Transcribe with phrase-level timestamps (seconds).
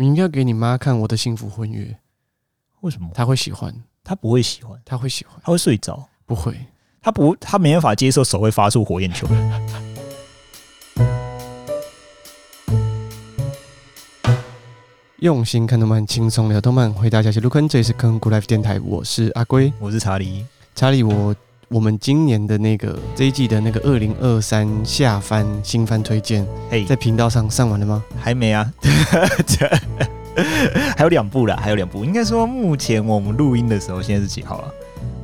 [0.00, 1.84] 你应该给你妈看《我的幸福婚约》，
[2.80, 3.10] 为什么？
[3.12, 3.70] 她会喜欢？
[4.02, 4.80] 她不会喜欢？
[4.82, 5.38] 她会喜欢？
[5.44, 6.08] 她会睡着？
[6.24, 6.56] 不会？
[7.02, 7.36] 她不？
[7.36, 9.28] 她没办法接受手会发出火焰球。
[15.18, 16.90] 用心看动漫，轻松聊动漫。
[16.90, 20.46] 回答一下，是卢坤，这里是坑 Good Life 电台，我是阿龟，我是查理。
[20.74, 21.36] 查理，我
[21.72, 28.02] 我们今年的那个这一季的那个二零二三下番新番推荐，嘿，在频道上上完了吗？
[28.18, 28.68] 还没啊，
[30.98, 32.04] 还有两部啦，还有两部。
[32.04, 34.66] 应该说，目前我们录音的时候，现在是几号啊？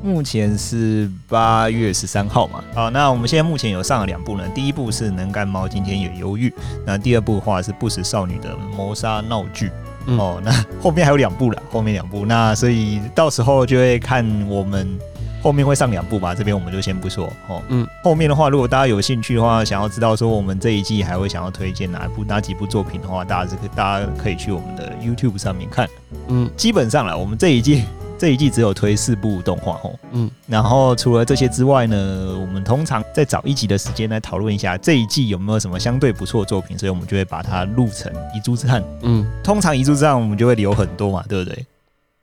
[0.04, 2.62] 目前是八月十三号嘛。
[2.72, 4.44] 好，那我们现在目前有上了两部呢。
[4.54, 6.48] 第一部是《能干猫今天也忧郁》，
[6.86, 9.66] 那第二部的话是《不死少女的谋杀闹剧》。
[10.06, 14.96] 嗯、哦，那后面还有两部了，后面两部，那所以到时候就会看我们
[15.46, 17.62] 后面会上两部吧，这边我们就先不说哦。
[17.68, 25.88] 嗯，后面的话，如果大家有兴趣的话，想要知道说我们这一季还会想要推荐哪一部哪几部作品的话，大家这个大家可以去我们的 YouTube 上面看。
[26.26, 27.84] 嗯，基本上了，我们这一季。
[28.18, 31.96] 这一季只有推四部动画哦，嗯，然后除了这些之外呢，
[32.40, 41.66] 我们通常再找一集的时间来讨论一下这一季有没有什么相对不错的作品，所以我们就会把它录成遗珠之憾，嗯，通常遗珠之憾我们就会留很多嘛，对不对？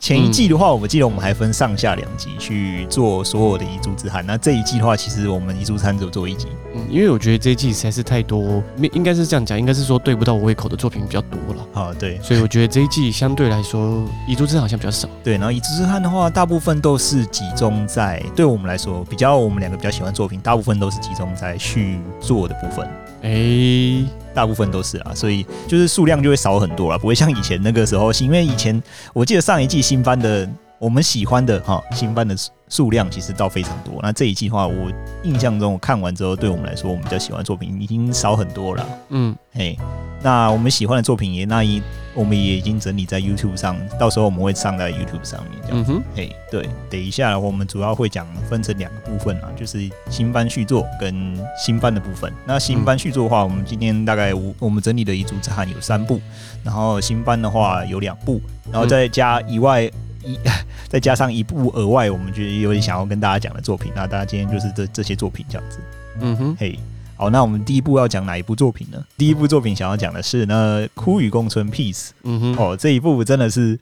[0.03, 4.21] 前一季的话，我记得我们还分上下两集去做所有的遗珠之憾。
[4.25, 6.47] 那这一季的话，其实我们遗珠之憾只有做一集。
[6.75, 11.65] 嗯，因为我觉得这一季实在是太多，应该是这样讲，应该是说对不到我胃口的作品比较多了。
[11.81, 15.07] 啊，对，所以我觉得这一季相对来说遗珠之憾好像比较少。
[15.23, 22.85] 对，然后遗珠之憾的话，大部分都是集中在对我们来说比较我们两个比较喜欢作品，大部分都是集中在续作的部分。
[23.21, 28.81] 哎、欸，大部分都是啊，所以就是数量就会少很多了，不会像以前那个时候，因为以前
[29.13, 32.35] 我记得上一季新番的我们喜欢的哈新番的
[32.73, 33.99] 数量其实倒非常多。
[34.01, 38.83] 那这一季的话，我印象中我看完之后，对我们来说，我们比较喜欢的作品已经少很多了。
[39.09, 39.77] 嗯，嘿。
[40.23, 41.83] 那我们喜欢的作品也那一，
[42.15, 45.91] 我们也已经整理在 YouTube 上，到时候我们会上在 YouTube 上面这样子。
[45.91, 52.31] 嗯哼，嘿，对，等一下我们主要会讲分成两个部分啊，就是新番续作跟新番的部分。
[52.47, 56.19] 那新番续作的话，我们今天大概我我们整理的一组之憾有三部，
[56.63, 58.41] 然后新番的话有两部，
[58.71, 59.91] 然后再加以外
[60.23, 60.39] 一
[60.89, 63.91] 再加上一部额外，我们觉得有点想要跟大家讲的作品。
[63.95, 65.79] 那大家今天就是这这些作品这样子。
[66.21, 66.79] 嗯哼，嘿。
[67.15, 69.01] 好，那我们第一部要讲哪一部作品呢？
[69.17, 72.07] 第一部作品想要讲的是呢，《枯与共存 Peace》。
[72.23, 73.79] 嗯哼，哦，这一部真的是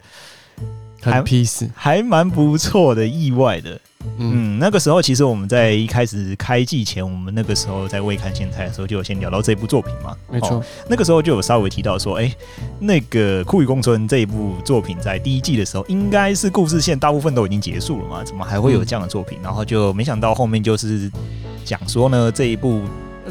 [1.01, 3.79] 很 Peace，还蛮不错的，意外的。
[4.17, 10.16] 嗯，嗯，那个时候其实我们在一开始开季前，我们那个时候在未看先猜的时候，就有先聊到这部作品嘛。
[10.31, 12.35] 没错，那个时候就有稍微提到说，哎、欸，
[12.79, 18.23] 那个《酷雨宫村》这一部作品在第一季的时候，应该是故事线大部分都已经结束了嘛？
[18.23, 19.38] 怎么还会有这样的作品？
[19.41, 21.12] 嗯、然后就没想到后面就是
[21.63, 22.81] 讲说呢，这一部。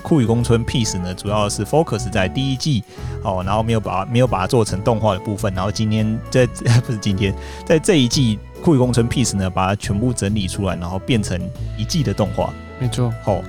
[0.00, 2.82] 枯雨宫村 Peace 呢，主要是 focus 在第一季
[3.22, 6.46] 哦，然后没有把没有把它做成动画的部分，然后今天在
[6.86, 7.34] 不是今天
[7.64, 11.40] 在这一季酷雨宫村 Peace 呢，把它全部整理出来，然后变成
[11.76, 12.52] 一季的动画。
[12.78, 13.42] 没错，哦，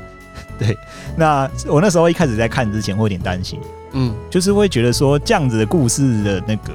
[0.59, 0.77] 对，
[1.15, 3.59] 那我那时候一开始在看之前会有点担心，
[3.93, 6.73] 嗯，就是会觉得说这样子的故事的那个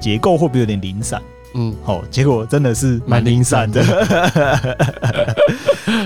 [0.00, 1.20] 结构会不会有点零散？
[1.60, 3.82] 嗯，好，结果真的是蛮零散的。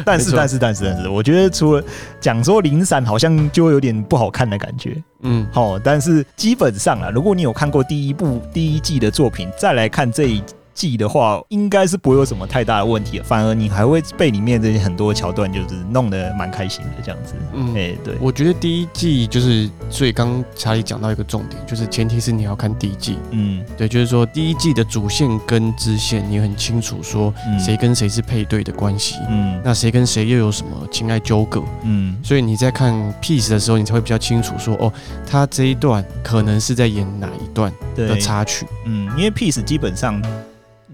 [0.02, 1.84] 但是，但是，但是，但是，我觉得除了
[2.18, 4.96] 讲说零散，好像就有点不好看的感觉。
[5.20, 10.42] 嗯，好，但是基本上啊，如果你有看过第一部第一季的作品，再来看这一。
[10.74, 17.34] 记的话，应该是不会有什么太大的问题，反而你还会被里面这些很多桥段就是弄得蛮开心的这样子。
[17.54, 23.18] 嗯，哎、欸，对，我觉得第一季就是，所以刚刚查理讲到一个重点，就是前提是你要看第一季。
[23.30, 29.16] 嗯，对，就是说第一季的主线跟支线你很清楚，说谁跟谁是配对的关系。
[29.28, 31.62] 嗯，那谁跟谁又有什么情爱纠葛？
[31.82, 34.92] 嗯，所以你在看 Peace 的时候，你才会比较清楚说，哦，
[35.26, 38.66] 他这一段可能是在演哪一段的插曲。
[38.86, 40.22] 嗯，因为 Peace 基本上。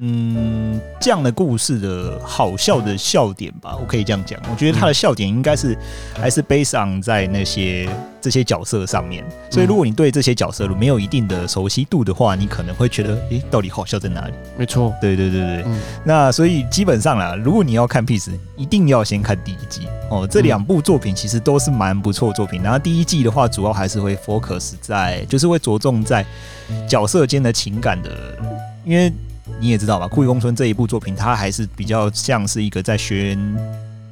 [0.01, 4.39] 嗯，这样的故事的好笑的笑点吧，我可以这样讲。
[4.49, 5.77] 我觉得他的笑点应该是
[6.15, 7.89] 还是 based on 在那些
[8.21, 9.25] 这些角色上面。
[9.51, 14.35] 所以如果你对这些角色没有一定的熟悉度的话，你可能会觉得，诶，到底好笑在哪里？
[14.57, 15.63] 没错，对对对对。
[15.67, 20.25] 嗯，那所以基本上啦，如果你要看 Peace，一定要先看第一季哦。
[20.31, 22.63] 这两部作品其实都是蛮不错的作品。
[22.63, 26.25] 然后第一季的话，主要还是会 focus 在，就是会着重在
[26.89, 28.39] 角色间的情感的，
[28.85, 29.13] 因为。
[29.61, 33.57] 你也知道吧，《枯雨宫村》这一部作品，它还是比较像是一个在学员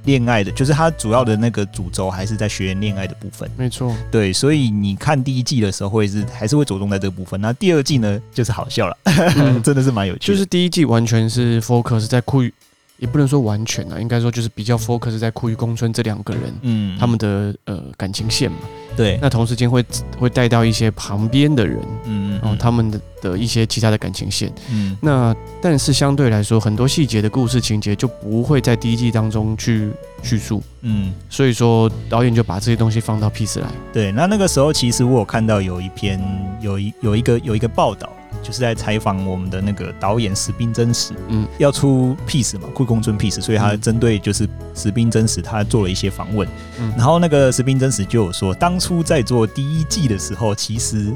[0.05, 3.51] 恋爱的，就是它主要的那个主轴还是在学员恋爱的部分。
[3.57, 7.41] 没错，对，所以你看第一季的时候，会是还是会着重在这个部分。
[7.41, 10.27] 那第二季呢，就是好笑了，嗯、 真的是蛮有趣的。
[10.27, 12.53] 就是第一季完全是 focus 在枯雨
[12.99, 18.59] 也不能说完全啊，应该说就是比较 focus 在酷玉宫村这两个人，嗯，他们的呃感情线嘛。
[18.97, 19.85] 对，那同时间会
[20.19, 29.91] 会带到一些旁边的人，嗯，然后他们的的一些其他的感情线，嗯，那但是相对来说，很多细节的故事情节就不会在第一季当中去
[30.23, 33.67] 叙述，嗯，所以说导演就把这些东西放到 Peace 来。
[33.93, 36.21] 对，那那个时候其实我有看到有一篇
[36.61, 38.11] 有一有一个有一个报道。
[38.43, 46.47] 就是在采访我们的那个导演石滨真实，嗯，要出 Peace 嘛，库玉宫村 Peace，所以他针对就是石滨真实，他做了一些访问，
[46.79, 51.13] 嗯，然后那个石滨真实就有说，当初在做第一季的时候，其实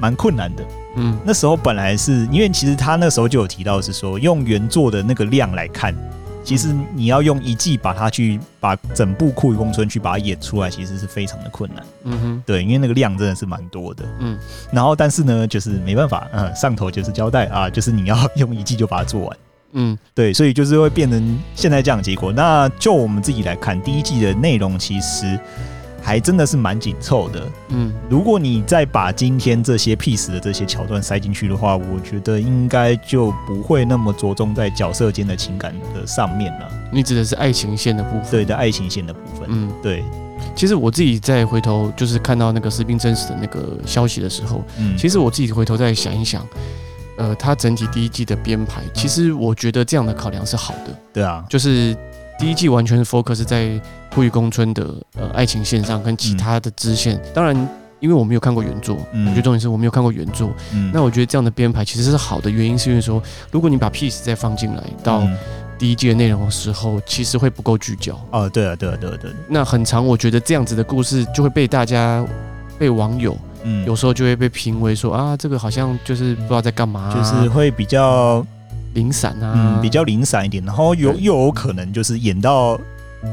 [0.00, 0.64] 蛮困难的，
[0.96, 5.94] 嗯，那时候本来是因为其实他那时候就有提到是说，用原作的那个量来看。
[6.42, 11.84] 其实你要用一季把它去把整部库玉宫村去把它演出来，其实是非常的困难。
[12.04, 14.04] 嗯哼，对，因为那个量真的是蛮多的。
[14.20, 14.36] 嗯，
[14.72, 19.36] 然后但是呢，就是没办法，嗯，上头就是交代啊，就是你要用一季就把它做完。
[19.72, 22.32] 嗯，对，所以就是会变成现在这样的结果。
[22.32, 25.38] 那就我们自己来看，第一季的内容其实。
[26.06, 36.70] 还真的是蛮紧凑的，嗯，如果你再把今天这些 Peace 的这些桥段塞进去的话，我觉得应该就不会那么着重在角色间的情感的上面了。
[36.92, 38.30] 你指的是爱情线的部分？
[38.30, 39.48] 对的，爱情线的部分。
[39.50, 40.04] 嗯，对。
[40.54, 46.46] 其实我自己在回头就是看到那个士兵真实的那个消息的时候，嗯，其实我自己回头再想一想，
[47.18, 50.96] 呃，他整体第一季的编排，其实我觉得这样的考量是好的。
[51.12, 51.96] 对啊，就是。
[52.38, 53.80] 第一季完全是 focus 在
[54.16, 54.82] 库玉宫村的
[55.18, 57.16] 呃爱情线上，跟其他的支线。
[57.16, 57.54] 嗯、当然，
[58.00, 60.50] 因为我没有看过原作，嗯、我觉得重点是我没有看过原作。
[60.72, 65.22] 嗯、那我觉得这样的编排其实是好的，原因是因为说，如果你把 Peace 再放进来到
[65.78, 68.18] 第一季的内容的时候，其实会不够聚焦。
[68.30, 69.30] 哦，对啊，对啊，对啊，对。
[69.50, 72.24] 那很长，我觉得这样子的故事就会被大家
[72.78, 78.42] 被网友，嗯，有时候就会被评为说啊，这个好像就是不知道在干嘛、啊，就是会比较。
[78.94, 82.80] 零散啊，嗯，比较零散一点，然后有又有可能就是演到，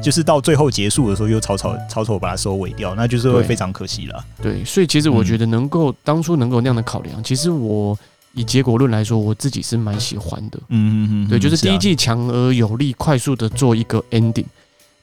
[0.02, 4.26] 就是到最后结束的时候又草草草草把它收尾掉，那就是会非常可惜了。
[4.42, 7.98] 对，所以其实我觉得能够、嗯、当初能够那样的考量，其实我
[8.34, 10.60] 以结果论来说，我自己是蛮喜欢的。
[10.70, 14.46] 嗯嗯嗯，对，就是第一季强而有力，快速的做一个 ending，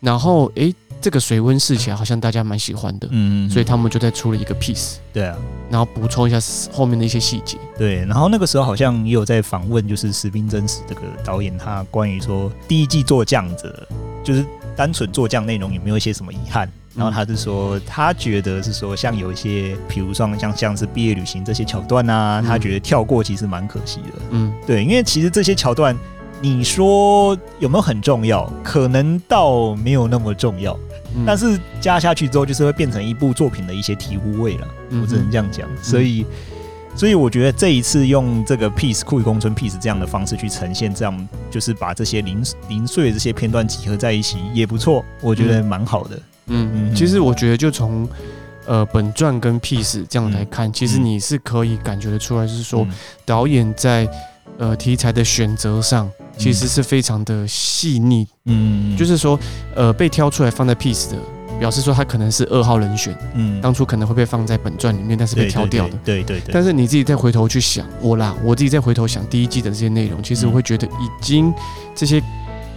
[0.00, 0.70] 然后诶。
[0.70, 5.34] 欸这个水温试起来好像大家蛮喜欢的，嗯嗯，所以他们就再出了一个 Peace，对啊，
[5.70, 6.38] 然后补充一下
[6.70, 13.88] 后面的一些细节，对，然后那个时候好像也有在访问，就是石滨真实这个导演，他关于说第一季做这样子，
[14.22, 14.44] 就是
[14.80, 16.66] 单纯做这样内容有没有一些什么遗憾？
[16.96, 25.94] 然后他是说他觉得是说像有一些，比如说像像是毕业旅行这些桥段啊，他觉得跳过其实蛮可惜的，嗯，对，因为其实这些桥段
[26.40, 28.50] 你说有没有很重要？
[28.64, 30.74] 可能倒没有那么重要。
[31.26, 34.68] 但是加下去之后，就是会变成一部作品的一些醍醐味了，
[35.02, 35.68] 我只能这样讲。
[35.82, 36.24] 所以，
[37.00, 45.02] 所以我觉得这一次用这个 Peace 库玉宫村 Peace 这样的方式去呈现，这样就是把这些零零碎的这些片段集合在一起，也不错。
[45.22, 46.22] 我觉得蛮好的。
[46.48, 48.06] 嗯嗯，其实我觉得就从
[48.66, 52.86] 呃本传跟 Peace 这样来看，其实你是可以感觉得出来，就是说
[53.24, 54.06] 导演在
[54.58, 56.06] 呃题材的选择上。
[56.36, 59.38] 其实是非常的细腻，嗯，就是说，
[59.74, 61.18] 呃，被挑出来放在 Peace 的，
[61.58, 66.52] 表示说他可能是二号人选，嗯，当初可能会被放在本传里面，但是被挑掉的，对对对。
[66.52, 71.52] 但是你自己再回头去想，我啦，我自己再回头想第一季的这些内容，其实我会觉得已经
[71.94, 72.22] 这些。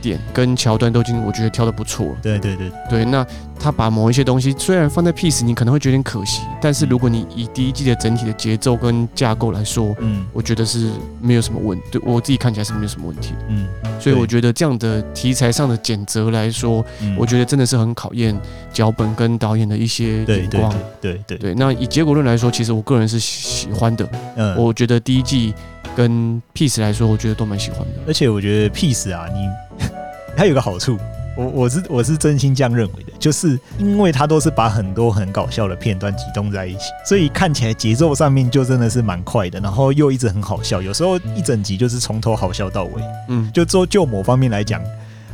[0.04, 2.18] 点跟桥段都已经，我觉得挑的不错了。
[2.22, 3.26] 对对对对，那
[3.58, 10.92] 他把某一些东西虽然放在 Peace，你可能会觉得有点可惜，但是如果你以第一季的整体的节奏跟架构来说，嗯，我觉得是
[11.22, 13.33] 没有什么问，对我自己看起来是没有什么问题。
[13.48, 13.66] 嗯，
[14.00, 16.86] 所以我觉得这样的题材上的选择来说，
[17.18, 18.38] 我觉得真的是很考验
[18.74, 20.74] 脚本跟导演的一些眼光。
[21.00, 24.07] 对对对，那以结果论来说，其实我个人是喜欢的。
[24.36, 25.54] 嗯，我觉得第一季
[25.95, 27.88] 跟 Peace 来说，我觉得都蛮喜欢的。
[28.07, 29.85] 而且我觉得 Peace 啊，你。
[30.35, 30.97] 它有个好处，
[31.38, 44.81] 我我是我是真心这样认为的，就是因为它都是把很多很搞笑的片段集中在一起，所以看起来节奏上面就真的是蛮快的，然后又一直很好笑，有时候一整集就是从头好笑到尾，嗯，就就就某方面来讲，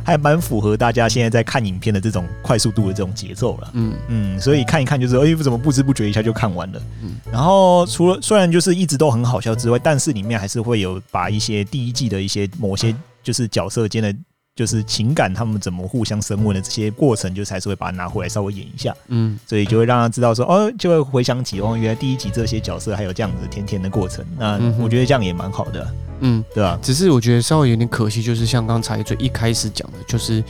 [0.04, 3.94] 还蛮符合大家现在在看影片的这种快速度的这种节奏了，嗯。
[4.08, 14.14] 嗯，所以看一看就是，哎，怎么不知不觉一下就看完了，嗯，然后除了虽然就是一直都很好笑之外，但是里面还是会有把一些第一季的一些某些就是角色间的。
[14.56, 26.78] 就是情感，他们怎么互相升温的这些过程，就是还是会把它拿回来稍微演一下，嗯，所以就会让他知道说，哦，就会回想起哦，原来第一集这些角色还有这样子甜甜的过程，那我觉得这样也蛮好的，嗯，对吧？
[26.82, 30.44] 只是我觉得稍微有点可惜，就是像刚才最一开始讲的，就是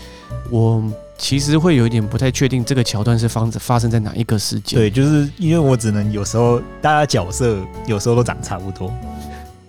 [0.50, 0.82] 我
[1.16, 8.92] 其实会有一点不太确定这个桥段是发发生在哪一个时间，对，就是因为我只能有时候大家角色有时候都长差不多，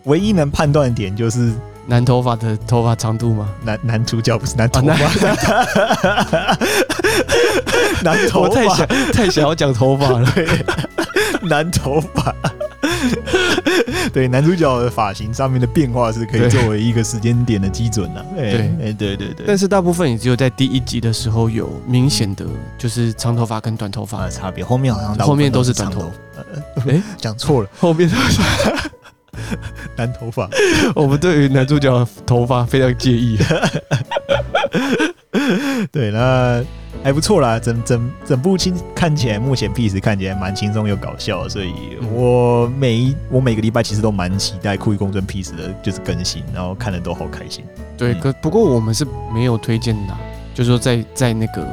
[0.06, 1.54] 唯一能判断的点就是。
[1.92, 3.50] 男头发的头发长度吗？
[3.64, 4.96] 男男主角不是男头发，
[8.02, 10.26] 男头发太想太想要讲头发了，
[11.42, 12.34] 男头发。
[14.14, 18.26] 对，男主角的发型上面的变化是可以作为一个时间点的基准的。
[18.38, 19.46] 对，哎，对对对。
[19.46, 22.46] 但是大部分也只有在第一集的时候有明显的，
[22.78, 24.64] 就是长头发跟短头发的差别。
[24.64, 26.10] 后面好像后面都是短头。
[26.88, 28.42] 哎，讲错了，后面都是
[29.98, 30.50] 男头发。
[30.96, 33.38] 我们对于男主角的头发非常介意。
[35.92, 36.64] 对，那。
[37.04, 41.74] 还不错啦，整整整部轻看起来，目前 Peace 看起来蛮轻松又搞笑，所以
[42.14, 47.66] 我每一我每个礼拜其实都蛮期待酷一公尊 Peace 的，就是更新，然后看的都好开心。
[47.98, 50.14] 对，可不过我们是没有推荐的，
[50.54, 51.66] 就是说在在那个。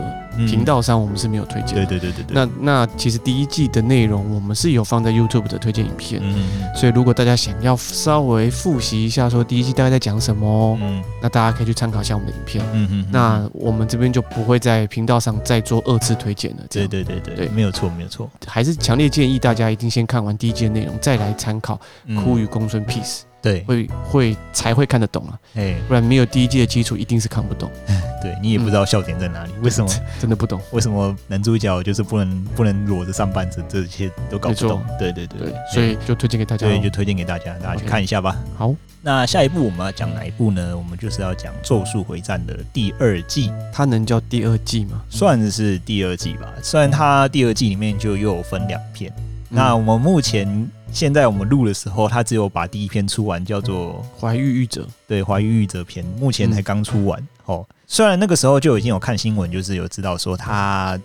[0.46, 1.74] 频道上我们是没有推荐。
[1.74, 2.32] 对对对对对。
[2.32, 6.22] 那那其实第一季的内容我们是有放在 YouTube 的推荐影片。
[6.22, 6.62] 嗯。
[6.76, 12.64] 所以如果大家想要稍微复习一下，说第一季大概在讲什么，嗯，那大家可以去参考一下我们的影片。
[12.72, 13.06] 嗯嗯。
[13.10, 16.62] 那我们这边就不会在频道上再做二次推荐了。
[16.70, 17.34] 对对对对。
[17.34, 18.30] 对，没有错没有错。
[18.46, 21.80] 还是强烈建议大家一定先看完第一季的内容，再来参考
[22.22, 23.22] 《哭与公孙 Peace》。
[23.40, 27.70] 对，会会才会看得懂啊，哎，不然没有第一季的基础，一定是看不懂。
[28.20, 29.88] 对，你也不知道笑点在哪里，为什么
[30.20, 30.60] 真的不懂？
[30.72, 34.82] 为什么男主角就是不能不能裸着上半身，这些都搞不懂。
[34.98, 38.36] 对对对，所以就推荐给大家，对，就推荐给大家，大家去看一下吧。
[38.56, 40.76] 好，那下一部我们要讲哪一部呢？
[40.76, 43.52] 我们就是要讲《咒术回战》的第二季。
[43.72, 45.00] 它能叫第二季吗？
[45.08, 49.12] 算是第二季吧，虽然它第二季里面就又有分两片。
[49.48, 50.68] 那我们目前。
[50.90, 54.82] 现在我们录的时候，他只有把第一篇出完，叫做《怀玉玉者》。
[55.06, 57.28] 对，《怀玉玉者》篇目前才刚出完。
[57.44, 60.98] 哦，虽然那个时候就已经有看新闻，就是有知道说他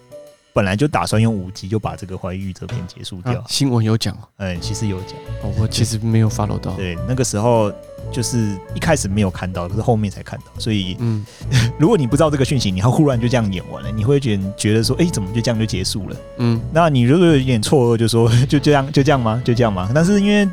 [0.53, 3.43] 本来就打算用五集就把这个《怀玉玉折》篇结束掉。
[3.47, 4.17] 新闻有讲？
[4.37, 5.17] 嗯，其实有讲。
[5.41, 6.73] 哦，我其实没有 follow 到。
[6.73, 7.71] 对，那个时候。
[8.11, 11.25] 就是一开始没有看到，可是后面才看到，所以，嗯，
[11.79, 16.15] 如果你不知道这个讯息，你要忽然就这样演完了，你会觉得觉得说，哎，怎么就这样就结束了？
[16.37, 19.41] 嗯，那你如果有点错愕，就说 就这样就这样吗？
[19.43, 19.89] 就这样吗？
[19.95, 20.47] 但是因为。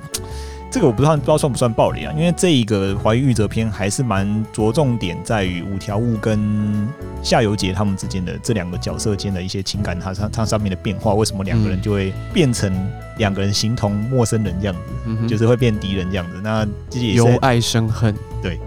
[0.71, 2.13] 这个我不知道不知道算不算暴力啊？
[2.17, 6.89] 因为这一个怀玉玉则篇还是蛮着重点在于五条悟跟
[7.23, 12.73] 夏油杰他们之间的这两个角色间的一些情感，它上它上面的变化，为什么两个人就会变成
[13.19, 16.41] 两个人形同陌生人这样子，嗯、就是会变敌人这样子。
[16.41, 18.59] 那自己由爱生恨，对。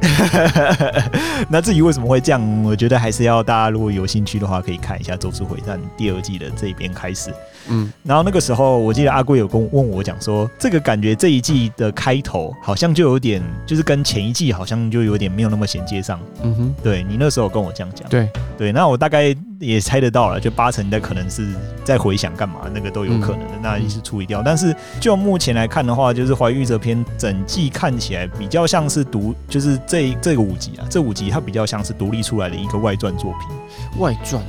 [1.49, 7.33] 那至于为什么会这样，我觉得还是要大家如果有兴趣的话，可以看一下《咒术回战》第二季的这一边开始。
[7.69, 16.19] 嗯，然后那个时候，我记得阿贵有跟问我讲说，这个感觉这一季的开头好像就有点，就是跟前一季好像就有点没有那么衔接上。
[16.41, 21.47] 嗯哼，对你那时候跟我这样讲，对对，那我大概也猜得到了，就八成的可能是
[21.83, 24.41] 在回想干嘛，那个都有可能的，嗯、那也是处理掉。
[24.43, 34.41] 但是就目前来看的话，就是怀玉这篇整季看起来比较像是独，就是这这个五集啊，这五集它比较像是独立出来的一个外传作品，外传。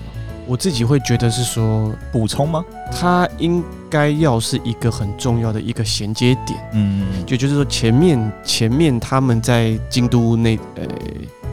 [0.46, 2.64] 我自己会觉得是说补充吗？
[2.92, 10.84] 它应该要是一个很重要的一个衔接点，嗯，就就是说前面前面他们在京都那呃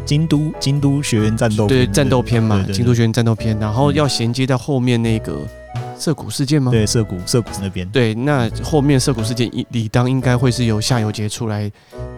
[0.05, 5.39] 京都京都学院战斗对战斗片嘛，京都学院战斗片，然后要衔接到后面那个。
[6.01, 6.71] 涩谷事件吗？
[6.71, 7.87] 对，涩谷涩谷那边。
[7.89, 11.71] 对，那后面涩谷事件理当应该会是由夏油杰出来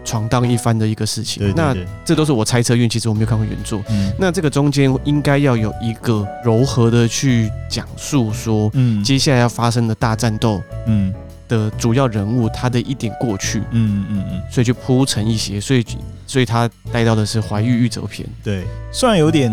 [0.06, 1.44] 闯荡一番的一个事情。
[1.44, 3.82] 对，对，对，那这都是我猜测，因为其实我没有看过原著。
[3.90, 4.10] 嗯。
[4.18, 11.14] 那这个中间应该要有一个柔和的去讲述说，嗯，接下来要发生的大战斗，嗯，
[11.50, 15.86] 的主要人物他的一点过去，嗯嗯嗯，所以就铺陈一些，所以
[16.26, 18.26] 所以他带到的是怀玉玉泽篇。
[18.42, 18.64] 对，
[18.94, 19.52] 虽然有点。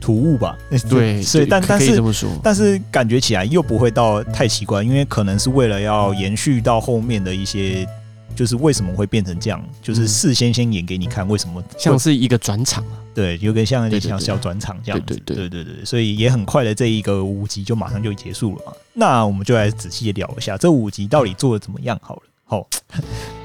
[0.00, 0.56] 突兀吧？
[0.88, 2.02] 对，所以但但是
[2.42, 7.86] 但是感觉起来又不会到太奇怪，因为可能是为了要延续到后面的一些，
[8.34, 18.72] 就是为什么会变成这样，就是事先先演给你看为什么，像是一个转场啊，对，有点像一点像小转场这样子，对对对对对，所以也很快的这一个五集就马上就结束了嘛。
[18.94, 22.22] 那我们就来仔细的聊一下这五集到底做的怎么样好了。
[22.50, 22.66] 好，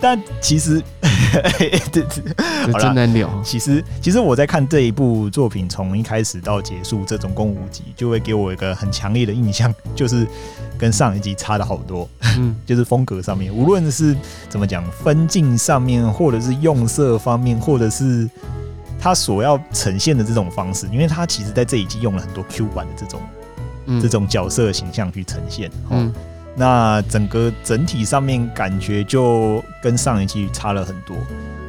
[0.01, 0.81] 但其实，
[1.59, 3.29] 对对，真难聊。
[3.43, 10.25] 其实，其实我在看这一部作品，从一开始到结束，这总共五集，就会给我一个很强烈的印象，就是
[10.75, 12.09] 跟上一集差的好多。
[12.39, 14.17] 嗯， 就是风格上面，无论是
[14.49, 18.27] 怎么讲，分镜上面，或者是用色方面，或者是
[18.99, 23.21] 他所要呈现的这种方式，因为他其实在这一季用了很多 Q 版的这种，
[23.85, 25.69] 嗯、这种角色形象去呈现。
[25.91, 26.11] 嗯。
[26.55, 31.15] 那整个整体上面感觉就跟上一季差了很多，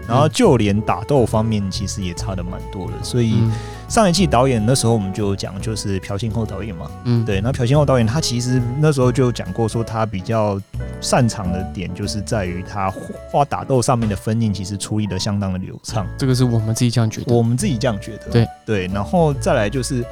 [0.06, 3.42] 然后就连打斗方面其实也差的蛮多的，所以。
[3.88, 7.40] 上一季导演那时候我们就讲，就是朴信厚导演嘛，嗯，对。
[7.40, 10.60] 那朴信厚导演他其实那时候就讲过，说他比较
[11.00, 12.92] 擅长的点就是在于他
[13.30, 16.04] 画打斗上面的分镜，其实处理的相当的流畅。
[16.18, 18.28] 这个是我们自己这样觉得，我们自己这样觉得。
[18.28, 20.04] 对对，然后再来就是。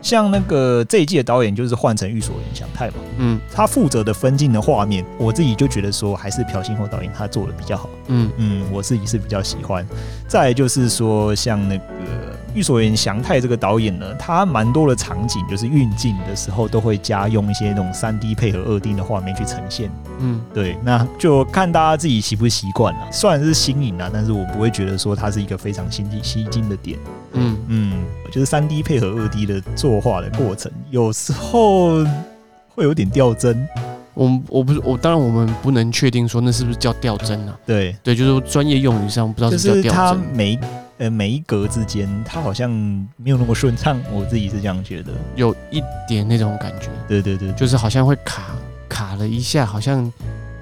[0.00, 8.30] 像那个这一季的导演就是换成玉所原祥太嘛，嗯，他负责的分镜的画面，我自己就觉得说还是朴信厚导演他做的比较好，嗯。
[8.36, 9.86] 嗯，我自己是比较喜欢。
[10.26, 19.90] 再来就是说像那个御所原祥太这个导演呢，他蛮多的场景就是运镜的时候都会加用一些那种三 D 配合二 D 的画面去呈现，
[20.20, 23.00] 嗯，对，那就看大家自己习不习惯了。
[23.10, 26.98] 虽然是新颖啊，但是我不会觉得说它是一个非常新奇吸睛的点，
[27.32, 29.60] 嗯嗯，就是三 D 配合二 D 的。
[29.74, 32.04] 作画的过程有时候
[32.68, 33.66] 会有点掉帧，
[34.12, 37.58] 我我不是我，当然我们不能确定说那是不是叫掉帧啊？
[37.64, 39.82] 对对，就是专业用语上不知道是叫掉帧。
[39.82, 40.58] 就是它每
[40.98, 42.70] 呃每一格之间，它好像
[43.16, 46.88] 没有那么顺畅，我自己是这样觉得，有一点那种感觉。
[47.08, 48.54] 对对对，就是好像会卡
[48.88, 50.12] 卡了一下，好像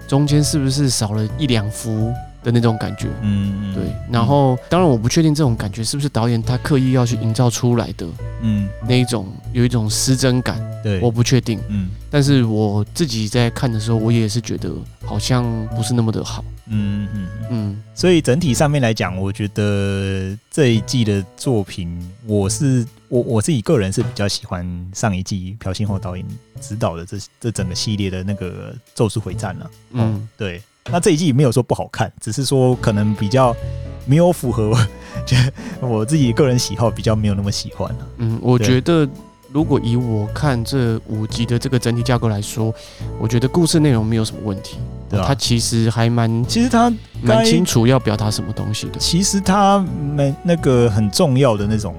[0.09, 2.13] 中间是不是少了一两幅？
[2.43, 3.85] 的那种感觉，嗯，对。
[4.11, 8.07] 然后，当然我不确定这种感觉是不是导演他刻意要去营造出来的，
[8.43, 11.91] 嗯，那一种有一种失真感，对，我不确定，嗯。
[12.11, 14.73] 但是我自己在看的时候，我也是觉得
[15.05, 15.45] 好像
[15.77, 17.83] 不是那么的好，嗯嗯嗯。
[17.95, 26.27] 所以整体上面来讲，我觉得这一季的作品，我是我我自己个人是比较喜欢上一季朴信厚导演
[26.61, 30.61] 指导的这这整个系列的那个《咒术回战》了，嗯，对。
[30.93, 33.55] 那这一季没有说不好看，只是说可能比较
[34.07, 34.71] 没有符合
[35.81, 38.07] 我，我自己个人喜好，比较没有那么喜欢啊。
[38.19, 39.09] 嗯，我觉得
[39.53, 42.75] 如果以我看这五集的这个整体架构来说，
[43.19, 44.79] 我觉得故事内容没有什么问题。
[45.09, 46.93] 对啊，它其实还蛮，其实他
[47.23, 48.99] 蛮清楚要表达什么东西的。
[48.99, 49.79] 其实他
[50.15, 51.95] 没那个很重要的那种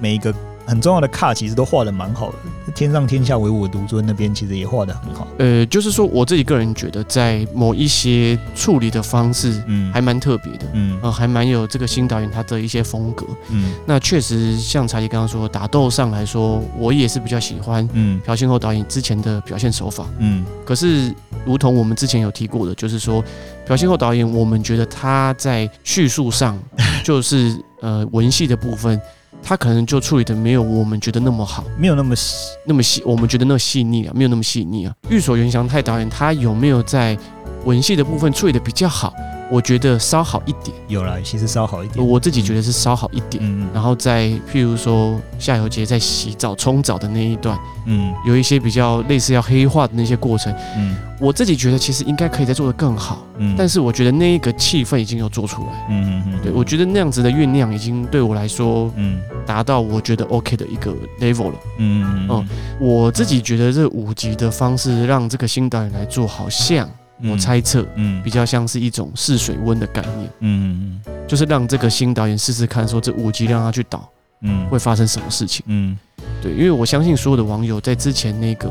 [0.00, 0.34] 每一个。
[0.66, 5.28] 很重要的卡其实都画的蛮好的，天上天下唯我独尊那边其实也画的很好。
[5.38, 23.24] 呃，就是说我自己个人觉得，在某一些处理的方式，嗯，还蛮特别的，嗯，呃，还蛮有这个新导演他的一些风格，嗯，那确实像查理刚刚说，打斗上来说，我也是比较喜欢，嗯，朴信厚导演之前的表现手法，嗯，可是如同我们之前有提过的，就是说
[23.66, 26.58] 朴信厚导演，我们觉得他在叙述上，
[27.04, 29.00] 就是呃文戏的部分。
[29.42, 34.94] 他可能就处理的没有我们觉得那么好，没有那么细，那么细，我们觉得那么细腻啊，没有那么细腻啊。
[35.08, 37.16] 玉所原祥太导演他有没有在
[37.64, 39.12] 文戏的部分处理的比较好？
[39.50, 42.04] 我觉得稍好一点，有啦，其实稍好一点。
[42.04, 43.42] 我自己觉得是稍好一点。
[43.44, 53.24] 嗯，然后在譬如说夏油杰在洗澡冲澡的那一段，嗯，有一些比较类似要黑化的那些过程，嗯，我自己觉得其实应该可以再做得更好。
[53.38, 55.86] 嗯，但是我觉得那一个气氛已经有做出来。
[55.90, 61.58] 嗯嗯嗯，对，我觉得那样子的酝酿已经对我来说，嗯，达到我觉得 OK 的一个 level 了。
[61.78, 62.48] 嗯嗯，
[62.80, 66.88] 我自己觉得这五集的方式让这个新导演来做，好像。
[67.24, 74.06] 我猜测，嗯，比较像是一种试水温的概念，嗯嗯，就是让这个新导演试试看，说这五集让他去导，
[74.42, 75.96] 嗯，会发生什么事情，嗯，
[76.42, 78.70] 对，因为我相信所有的网友在之前那个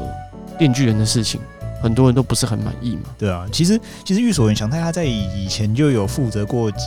[0.60, 1.42] 电锯人的事情，
[1.82, 6.78] 很多人都不是很满意嘛，对啊，其实其实玉所原祥太他在以前就有负责过几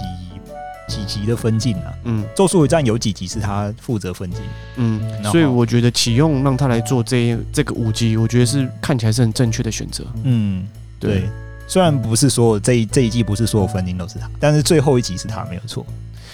[0.88, 4.40] 几集的分镜啊，嗯，咒术回战有几集是他负责分镜，
[4.76, 10.64] 嗯，所以我觉得启用让他来做这这个五集，我觉得是看起来是很正确的选择，嗯，
[11.00, 11.24] 对。
[11.68, 15.84] 虽然不是说这一这一季不是所有分镜都是他，但是最后一集是他没有错。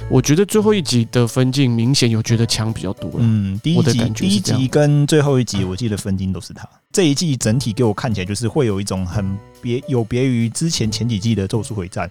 [0.08, 3.10] 我觉得最后一集的分镜明显有觉得强比较多。
[3.18, 6.68] 嗯，第一集第一集跟最后一集我记得分镜都是他。
[6.92, 12.08] 这一季整体给我看起来就是会有一种很别有别于之前前几季的咒术回战。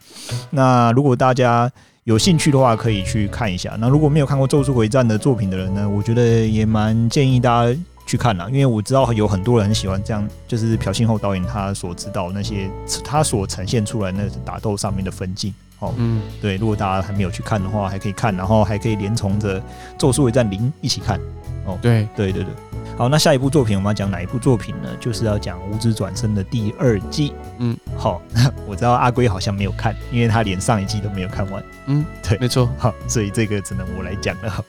[0.50, 1.72] 那如果大家
[2.04, 3.78] 有兴趣的话，可以去看一下。
[3.80, 7.80] 那如果没有看过咒术回战的作品的人呢，我觉得也蛮建议大家。
[8.06, 12.70] 去看了，因为我知道有很多人很喜欢这样，就是朴信厚导演他所知道那些
[13.04, 19.60] 他所呈现出来那打斗上面的分镜，哦，嗯，对，如果大家还没有去看的话，还可以看，然后还可以连从着
[19.98, 21.20] 《咒术回战零》一起看，
[21.66, 22.54] 哦，对，对对对，
[22.98, 24.90] 好，那下一部作品我们要讲哪一部作品呢？
[25.00, 28.22] 就是要讲《无职转生》的第二季，嗯，好，
[28.68, 34.66] 我知道阿龟好像没有看，因为他连上一季都没有看完，嗯， 对，没错，好，所以这个只能我来讲了。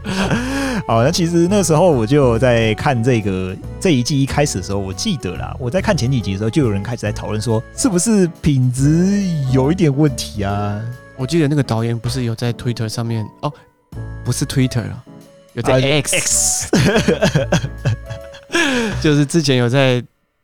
[0.86, 9.22] 好，那其实那时候我就在看这个这一季一开始的时候，我记得啦，我在看前几集的时候，就有人开始在讨论说，是不是品质
[9.52, 10.80] 有一点问题啊？
[11.16, 13.52] 我记得那个导演不是有在 Twitter 上面哦，
[14.24, 15.04] 不是 Twitter 啊，
[15.54, 16.70] 有在 X，, X
[19.02, 20.02] 就是之前有在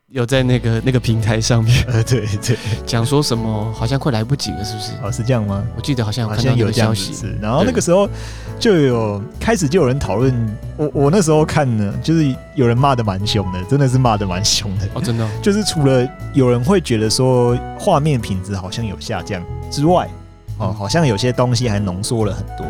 [0.08, 4.92] 有在那个那个平台上面， 呃，对对，讲说什么好像快来不及了，是不是？
[5.02, 5.64] 哦，是这样吗？
[5.76, 7.36] 我记得好像有看到有消息，是。
[7.40, 8.08] 然后那个时候
[8.58, 15.28] 就有开始就有人讨论，我我那时候看呢，就是有人骂的蛮凶的，真的是骂的蛮凶的哦，真的。
[15.42, 20.08] 就是除了有人会觉得说画面品质好像有下降之外，
[20.58, 22.66] 哦，好像有些东西还浓缩了很多。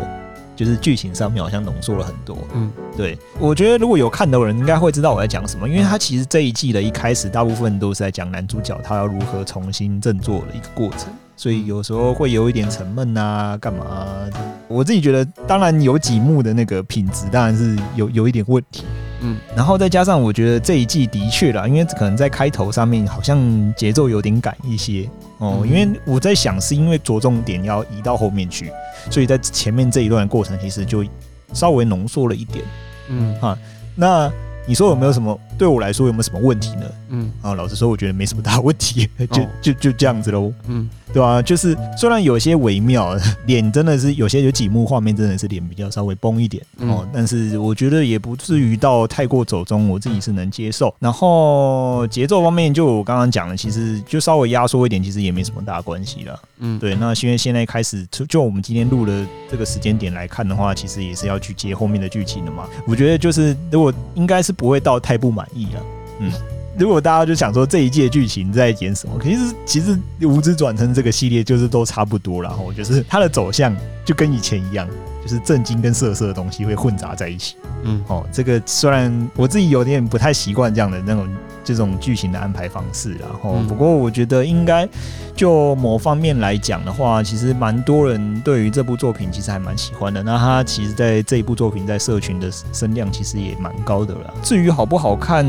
[0.57, 14.31] 就是剧情上面好像浓缩了很多，嗯，对，我觉得如果有看的人应该会知道我在讲什么，因为他其实这一季的一开始大部分都是在讲男主角他要如何重新振作的一个过程，所以有时候会有一点沉闷啊，干嘛啊？
[14.66, 18.83] 我自己觉得，当然有几幕的那个品质当然是有有一点问题。
[19.21, 28.72] 嗯，然后再加上我觉得这一季的确啦，因为可能在开头上面好像节奏有点赶一些哦，因为我在想是因为着重点要移到后面去，
[29.11, 31.05] 所以在前面这一段过程其实就
[31.53, 32.64] 稍微浓缩了一点。
[33.09, 33.57] 嗯，哈，
[33.94, 34.33] 那
[34.66, 36.87] 你说有没有什么对我来说有没有什么问题呢？
[37.09, 40.53] 嗯，啊，老实说我觉得没什么大问题， 就就就这样子喽。
[40.66, 40.88] 嗯。
[41.14, 43.16] 对啊，就是虽然有些微妙，
[43.47, 50.95] 脸真的是有些有几幕画面真的是脸比较稍微崩一点哦，嗯、但是我觉得也不至于到太过走中，我自己是能接受。
[50.99, 56.38] 然后节奏方面，就我刚刚讲的，其实就稍微压缩一点，其实也没什么大关系了。
[56.59, 56.95] 嗯，对。
[56.97, 62.66] 那因为现在开始，就我们今天录的这个时间点来看的话，其实也是要去接后面的剧情的嘛。
[62.87, 65.82] 我觉得就是如果应该是不会到太不满意了。
[66.20, 66.32] 嗯。
[66.78, 74.87] 如果大家就想说这一届剧情在演什么，其实其实无知转生这个系列就是都差不多，然后就是它的走向就跟以前一样，
[75.27, 77.57] 就是正经跟色色的东西会混杂在一起。
[77.83, 81.29] 嗯，哦，这个虽然我自己有点不太习惯这样的那种。
[81.67, 84.89] 这种剧情的安排方式，然后不过我觉得应该
[85.35, 90.23] 就某方面来讲的话，其实蛮多人对于这部作品其实还蛮喜欢的。
[90.23, 94.33] 那他其实在这一部作品在社群的声量其实也蛮高的了。
[94.45, 95.45] 至于好不好看，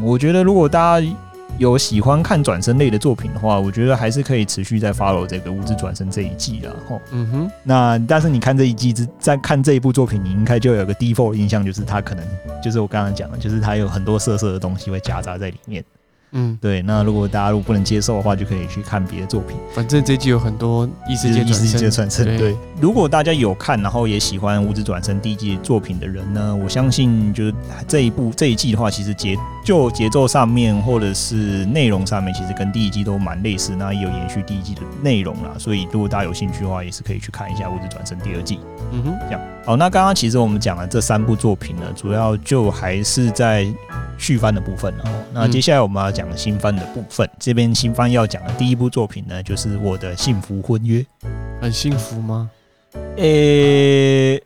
[0.00, 1.06] 我觉得如果大家。
[1.58, 6.72] 有喜欢看转身类的作品的话，我觉得还是可以持续在 follow 这个物质转身这一季啦。
[6.88, 7.50] 吼，嗯哼。
[7.62, 12.26] 那但是你看这一季之在看这一部作品，你应该就有个 default 印象，就是它可能
[12.62, 15.84] 就是我刚刚讲的，就是它有很多色色的东西会夹杂在里面。
[16.34, 16.82] 嗯，对。
[16.82, 19.56] 那如果大家如果不能接受的话，就可以去看别的作品。
[19.72, 21.44] 反正这季有很多异世界
[21.90, 22.26] 转生。
[22.26, 22.56] 对，对。
[22.80, 27.54] 如果大家有看，然后也喜欢无职转生第一季作品的人呢，我相信就是
[27.88, 33.74] 这一部这一季的话，其实节就节奏上面或者是内容上面，其实跟第一季都蛮类似。
[33.76, 38.58] 那也有延续第一季的内容啦，所以如果大家有兴趣的话，也是可以去看一下无职转生第二季。
[38.92, 39.40] 嗯哼，这样。
[39.64, 43.66] 好，那刚刚其实我们讲了这三部作品呢，主要就还是在
[44.18, 45.04] 续番的部分哦。
[45.32, 51.04] 那接下来我们要讲的新番的部分，这边新番要讲的第一部作品呢，就是我的幸福婚约。
[51.60, 52.50] 很幸福吗？
[53.16, 54.42] 诶、欸，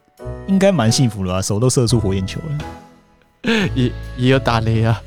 [0.46, 2.58] 应该蛮幸福的吧，手都射出火焰球了，
[3.74, 5.02] 也也有打雷啊，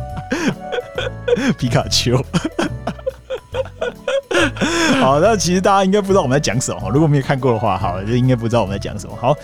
[1.58, 2.16] 皮卡丘。
[5.00, 6.90] 好，那其实大家应该不知道我们在讲什么。
[6.90, 9.14] 如果没有看过的话，好，就应该不知道我们在讲什么。
[9.16, 9.36] 好，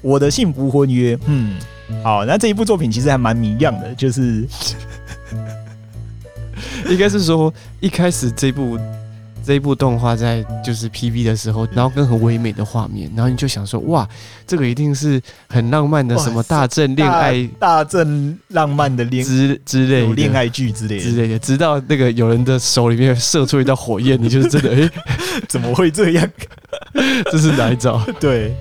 [0.00, 1.58] 我的幸福婚约，嗯，
[2.02, 4.46] 好，那这一部作品其实还蛮迷样的，就是
[6.88, 8.78] 应该是说一开始这部。
[9.46, 14.06] 这一部动画在就是 PV 的时候，然后跟很唯美的画面，然后你就想说，哇，
[14.46, 21.38] 这个一定是很浪漫的什么大正恋爱、大正浪漫的恋之之类恋爱剧之类的之类的。
[21.38, 24.90] 直到那个有人的手里面射出一道火焰，你就是真的，哎，
[25.48, 26.30] 怎么会这样？
[27.30, 28.00] 这是哪一招？
[28.20, 28.54] 对，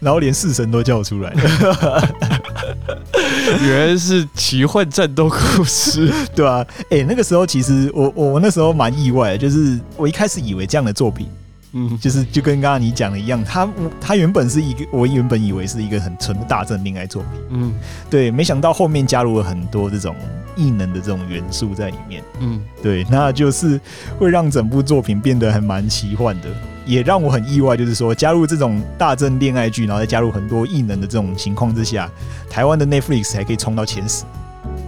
[0.00, 2.08] 然后连四神都叫出来了。
[3.62, 6.66] 原来是奇幻战斗故事，对吧、啊？
[6.90, 11.26] 哎、欸，那个时候其实我我那时候蛮意外的，就是我一开始以为这样的作品，
[11.72, 13.68] 嗯，就是就跟刚刚你讲的一样，他
[14.00, 17.74] 他原本是一个我原本以为是一个很纯的大正恋爱作品，嗯，
[18.08, 20.14] 对，没想到后面加入了很多这种
[20.56, 23.80] 异能的这种元素在里面，嗯，对，那就是
[24.18, 26.48] 会让整部作品变得还蛮奇幻的。
[26.84, 32.10] 也让我很意外，就是说加入这种大正恋爱剧，然后再加入很多异能的这种情况之下，
[32.50, 34.24] 台湾的 Netflix 还可以冲到前十。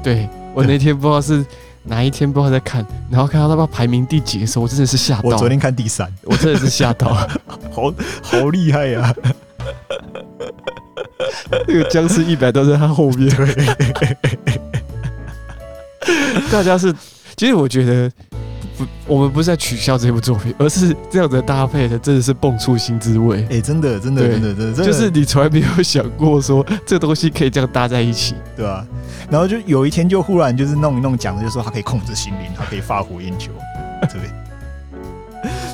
[0.03, 1.45] 对，我那天不知道是
[1.83, 5.23] 哪一天，不知道在看，然后看到他把排名第几的时候，我真的是吓到。
[5.25, 7.15] 我昨天看第三，我真的是吓到，
[7.71, 9.15] 好好厉害呀、啊！
[11.67, 13.31] 那个僵尸一百都在他后面。
[16.51, 16.93] 大家是，
[17.37, 18.11] 其实我觉得。
[19.07, 23.43] 不，我们不是在取笑这部作品，而是这样子的搭配的真的是蹦出新滋味。
[23.45, 28.87] 哎、欸，真的，真的，真的，真的，就是你从来没有想过说这个东西可以这样搭在一起，对吧、啊？
[29.31, 33.51] 然后就有一天就忽然就是弄一弄，讲的就是说它可以控制心灵，它可以发火焰球，
[34.13, 34.21] 对。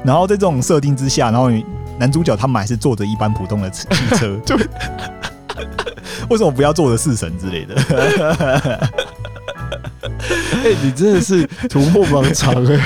[0.05, 1.51] 然后在这种设定之下，然后
[1.99, 4.57] 男主角他们还是坐着一般普通的汽车， 就
[6.29, 7.75] 为什么不要坐着四神之类的？
[10.62, 12.79] 哎、欸，你真的是突破盲肠哎！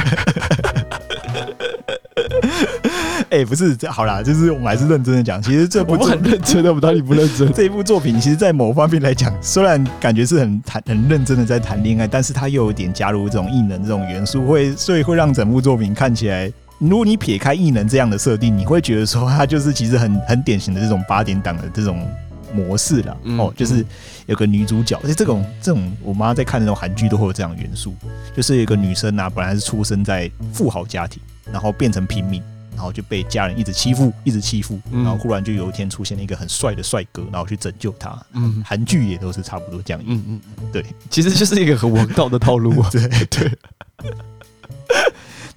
[3.35, 5.43] 哎、欸，不是，好啦，就是我们还是认真的讲。
[5.43, 7.51] 其实这部我很认真的，我到底不认真？
[7.53, 22.09] 这一部作品，其实，在某方面来讲，虽然感觉是很谈很认真的在谈恋爱，但是它又有点加入这种异能这种元素，会所以会让整部作品看起来，如果你撇开异能这样的设定，你会觉得说，它就是其实很很典型的这种八点档的这种
[22.55, 23.17] 模式了。
[23.25, 23.85] 嗯、哦，就是
[24.27, 27.93] 有个女主角，而且这种这种我妈在看那种韩剧都会有这样的元素，
[28.33, 31.21] 就是有一个女生啊，本来是出生在富豪家庭，
[31.51, 32.41] 然后变成平民。
[32.75, 38.21] 然后就被家人一直欺负，一直欺负，然后忽然就有一天出现了一个很帅的帅哥，然后去拯救他。
[38.33, 40.03] 嗯，韩剧也都是差不多这样。
[40.07, 40.41] 嗯嗯，
[40.73, 42.75] 对，其实就是一个很王道的套路。
[42.91, 43.53] 对对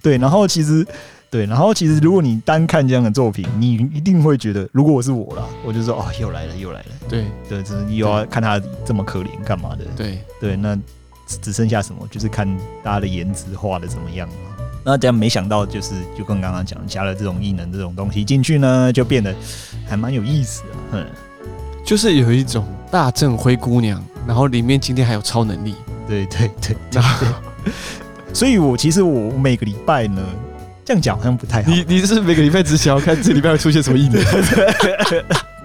[0.00, 0.86] 对，然后其实
[1.30, 6.86] 对，然后其实如果你单看这样的作品，你一定会觉得，如果我是我啦，我就说哦，又来了，又来了。
[7.08, 9.84] 对对，只是你又要看他这么可怜干嘛的？
[9.96, 10.78] 对对，那
[11.26, 12.06] 只剩下什么？
[12.10, 12.48] 就是看
[12.82, 14.28] 大家的颜值画的怎么样。
[14.90, 19.34] 那这样没想到，就是就跟刚刚讲加了这种异能这种东西进去呢，就变得
[19.86, 20.68] 还蛮有意思的。
[20.92, 21.06] 嗯，
[21.84, 25.74] 就是有一种大正灰姑娘，然后里面今天还有超能力。
[26.08, 27.02] 对对对，对，
[28.32, 30.22] 所以我其实我每个礼拜呢，
[30.86, 31.70] 这样讲好像不太好。
[31.70, 34.24] 你你是每个礼拜只想要看这礼拜会出现什么异能？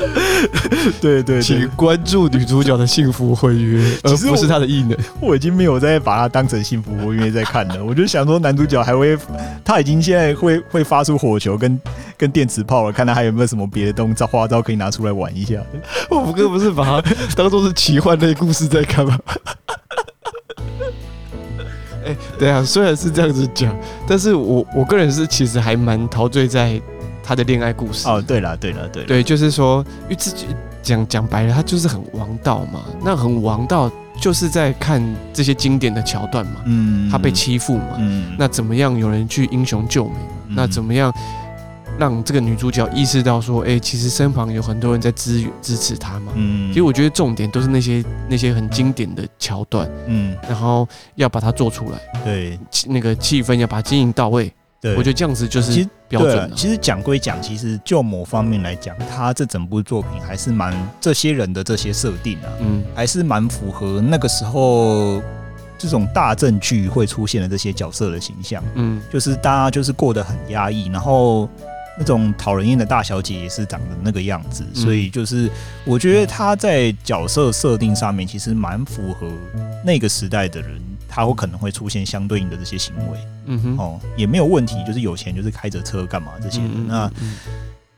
[1.00, 4.96] 对，对对，请关注女主角的幸福婚约，而不是她的异能。
[5.20, 7.84] 我已经没有再把它当成幸福婚约在看了。
[7.84, 9.16] 我就想说，男主角还会，
[9.64, 11.78] 他已经现在会会发出火球跟
[12.16, 15.56] 跟电磁炮了，看他还有没有什么别的东招花招可以拿出来玩一下。
[16.08, 17.02] 我们哥不是把它
[17.36, 19.18] 当做是奇幻类故事在看吗？
[22.02, 23.76] 哎、欸，对啊，虽然是这样子讲，
[24.08, 26.80] 但是我我个人是其实还蛮陶醉在。
[27.30, 30.46] 他的恋爱故事哦，对了，对了，对了，对，就是说，因为自己
[30.82, 32.82] 讲讲白了，他就是很王道嘛。
[33.04, 33.88] 那很王道，
[34.20, 35.00] 就是在看
[35.32, 36.54] 这些经典的桥段嘛。
[36.64, 37.98] 嗯，他被欺负嘛。
[37.98, 40.16] 嗯，那怎么样有人去英雄救美？
[40.48, 41.14] 嗯，那怎么样
[41.96, 46.32] 让这个女主角意识到说，哎、欸，其实身旁有很多人在支支持她嘛。
[46.34, 49.88] 嗯，其实我觉得重点都是那些那些很经典的桥段。
[50.08, 51.98] 嗯，然后要把它做出来。
[52.24, 54.52] 对，那个气氛要把它经营到位。
[54.80, 56.56] 对，我觉得这样子就是标准了。
[56.56, 65.22] 其实讲归讲，其实就某方面来讲，他这整部作品还是蛮这些人的这些设定啊，嗯，还是蛮符合那个时候
[65.76, 68.64] 这种大正剧会出现的这些角色的形象。
[68.74, 71.46] 嗯，就是大家就是过得很压抑，然后
[71.98, 75.50] 那种讨人厌的大小姐也是长得那个样子，所以就是
[75.84, 79.30] 我觉得他在角色设定上面其实蛮符合
[79.84, 80.80] 那个时代的人。
[81.10, 86.66] 他会可能会出现相对应的这些行为，嗯哼，哦，也没有问题，就是有钱就是开着车干嘛这些的。
[86.68, 87.34] 嗯嗯嗯，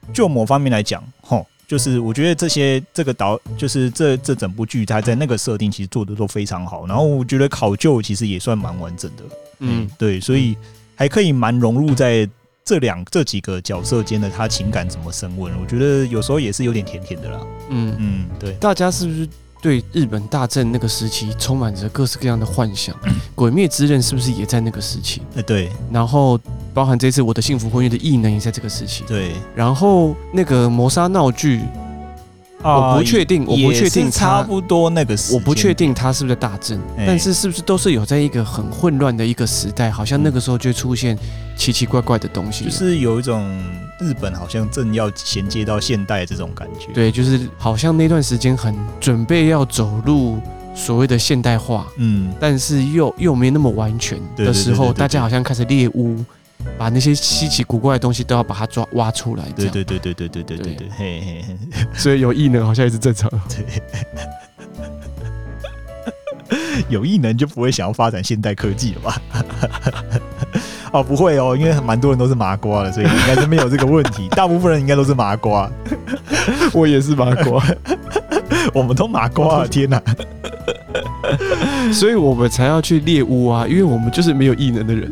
[0.07, 6.87] 那就某方面来讲，吼，就是我觉得这些这个导，就是这这整部剧，它在那个设定其实做的都非常好。
[6.87, 9.23] 然后我觉得考究其实也算蛮完整的，
[9.59, 10.57] 嗯，对，所以
[10.97, 12.29] 还可以蛮融入在
[12.65, 17.41] 这两这几个角色间的他情感怎么升温，我觉得有时候也是有点甜甜的啦。
[17.69, 19.29] 嗯嗯，对，大家是不是？
[19.63, 22.95] 对日本大正那个时期充满着各式各样的幻想，
[23.35, 25.23] 《鬼灭之刃》是不是也在那个时期？
[25.37, 25.71] 哎，对。
[25.91, 26.39] 然后
[26.75, 29.05] 包含这次《我的幸福婚约》的异能也在这个时期。
[29.07, 29.33] 对。
[29.55, 31.61] 然后那个谋杀闹剧。
[32.63, 41.19] 我不确定，我不确定差不多那个时，我不确定他是不是大正，但是是不是都是有在一个很混乱的一个时代，好像那个时候就出现
[41.57, 43.45] 奇奇怪怪的东西，就是有一种
[43.99, 46.93] 日本好像正要衔接到现代这种感觉。
[46.93, 50.39] 对，就是好像那段时间很准备要走入
[50.75, 56.25] 所谓的现代化，嗯，但是又又没那么完全的时候，大家好像开始猎巫。
[56.79, 61.57] 把那些稀奇古怪的东西都要把它抓挖出来，对对对对对对对对对，嘿嘿嘿，
[61.95, 63.31] 所以有异能好像也是正常。
[63.49, 63.83] 对，
[66.89, 69.23] 有异能就不会想要发展现代科技了吧？
[70.93, 74.29] 哦，不会哦，因为蛮多人都是麻瓜的，所以应该是没有这个问题。
[74.37, 75.71] 大部分人应该都是麻瓜，
[76.75, 77.65] 我也是麻瓜，
[78.75, 80.03] 我们都麻瓜啊，天哪！
[81.93, 85.11] 所以我们才要去猎巫啊，因为我们就是没有异能的人。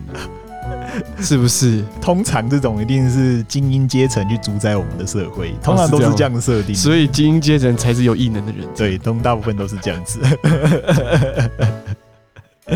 [1.21, 1.85] 是不是？
[2.01, 6.75] 通常这种一定是精英阶层去主宰我们的社会，通常都是这样的设定。
[6.75, 8.67] 所以精英阶层才是有异能的人。
[8.77, 10.21] 对，通大部分都是这样子。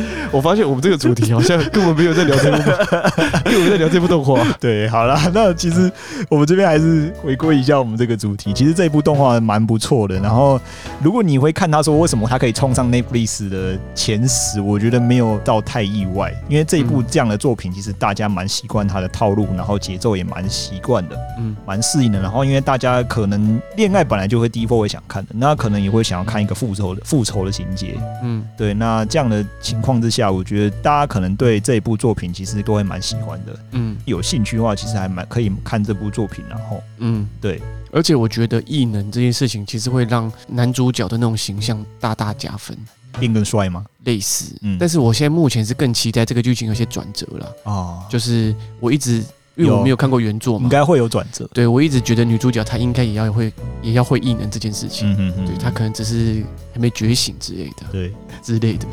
[0.31, 2.59] 我发现我们这个主题好像根本没有在聊这部，
[3.45, 4.43] 根本在聊这部动画。
[4.61, 5.91] 对，好了，那其实
[6.29, 8.53] 我们这边还是回归一下我们这个主题。
[8.53, 10.19] 其实这部动画蛮不错的。
[10.21, 10.61] 然后，
[11.03, 22.21] 如果你会看他说为什么他可以冲上 Netflix 的前十，我觉得没有到太意外，因为这一部这样的作品，其实大家蛮习惯他的套路，然后节奏也蛮习惯的，嗯，蛮适应的。
[22.21, 28.75] 然后，因为大家可能恋爱本来就会第一波会想看的，那可能也会想要看一个复仇的复仇的情节，嗯，对。
[28.75, 37.61] 那这样的情况之下，我觉得大家可能对这一部作品其实都会蛮喜欢的，嗯，有兴趣的话，其实还蛮可以看这部作品，然后，嗯，对。
[37.93, 42.77] 而且我觉得异能这件事情，其实会让男主角的那种形象大大加分，
[43.21, 43.85] 变更帅吗？
[44.05, 44.77] 类似，嗯。
[44.81, 49.23] 但是我现在目前是更期待这个剧情有些转折了啊，就是我一直。
[49.57, 51.49] 因为我没有看过原作嘛，应该会有转折。
[51.55, 55.13] 对，我一直觉得女主角她应该也要会，也要会异能这件事情。
[55.13, 55.47] 嗯嗯嗯。
[55.47, 56.43] 对，她可能只是
[56.73, 57.87] 还没觉醒之类的。
[57.93, 58.85] 对，之类的，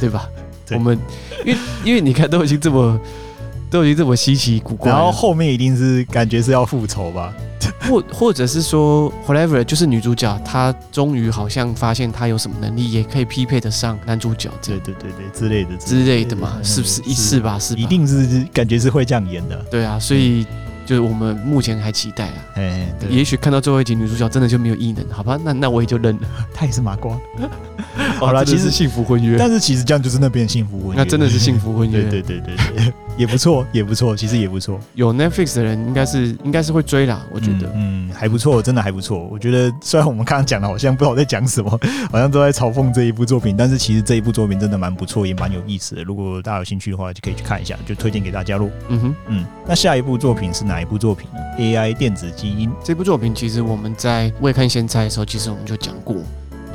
[0.00, 0.28] 对吧？
[0.66, 0.98] 对我们
[1.44, 2.98] 因为因为你看都已经这么
[3.70, 7.32] 都已经这么稀奇古怪，然后后面一定是感觉是要复仇吧。
[7.88, 17.02] 或或者是说，whatever，就是女主角她终于好像发现她有什么能力，也可以匹配得上男主角，对对对对之类的之类的嘛，是不是？
[17.12, 17.58] 是吧？
[17.58, 17.80] 是吧？
[17.80, 19.56] 一定是感觉是会这样演的。
[19.70, 20.46] 对啊，所以。
[20.86, 27.18] 就是我们目前还期待啊，哎，也许看到最后一集女主角真的就没有异能，好吧，那那我也就认了， 她也是麻瓜。
[28.18, 34.78] 好了，其实幸福婚约，但是其实这样就是那边幸福婚约，那真的是幸福婚约，对对对对对， 也不错，也不错，其实也不错。
[34.94, 39.26] 有 Netflix 的人应该是应该是会追啦，我觉得，嗯，还不错，真的还不错。
[39.30, 41.70] 我觉得虽然我们刚刚讲的好像不知道在讲什么，
[42.12, 46.02] 好像都在嘲讽这一部作品，但是其实这一部作品真的蛮不错，也蛮有意思的。
[46.04, 48.68] 如果大家有兴趣的话，就可以去看一下，就推荐给大家喽。
[48.88, 56.16] 嗯哼，嗯，那下一部作品是哪一部作品呢？AI 电子基因这部作品，其实我们在未看先猜的时候，其实我们就讲过，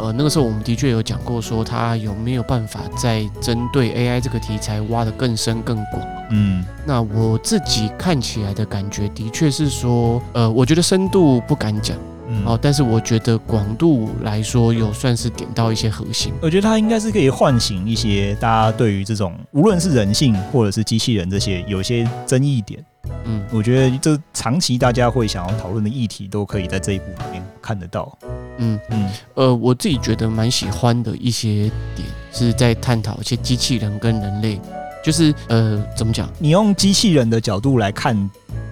[0.02, 6.02] 呃，那个时候我们的确有讲过，说他有没有办法在针对 AI 这个题材挖得更深更广。
[6.32, 11.96] 嗯，那我自己看起来的感觉，的确是说，呃，我觉得深度不敢讲，
[12.46, 16.34] 哦，但是我觉得广度来说，有算是点到一些核心。
[16.42, 22.84] 我觉得它应该是可以唤醒一些大家对于这种无论是人性或者是机器人这些有些争议点。
[23.26, 28.18] 嗯，我觉得这长期大家会想要讨论的议题，都可以在这一部里面看得到。
[28.58, 34.60] 嗯嗯，呃，我自己觉得蛮喜欢的一些点，是在探讨一些机器人跟人类，
[35.04, 36.30] 就是呃，怎么讲？
[36.40, 38.16] 你用机器人的角度来看，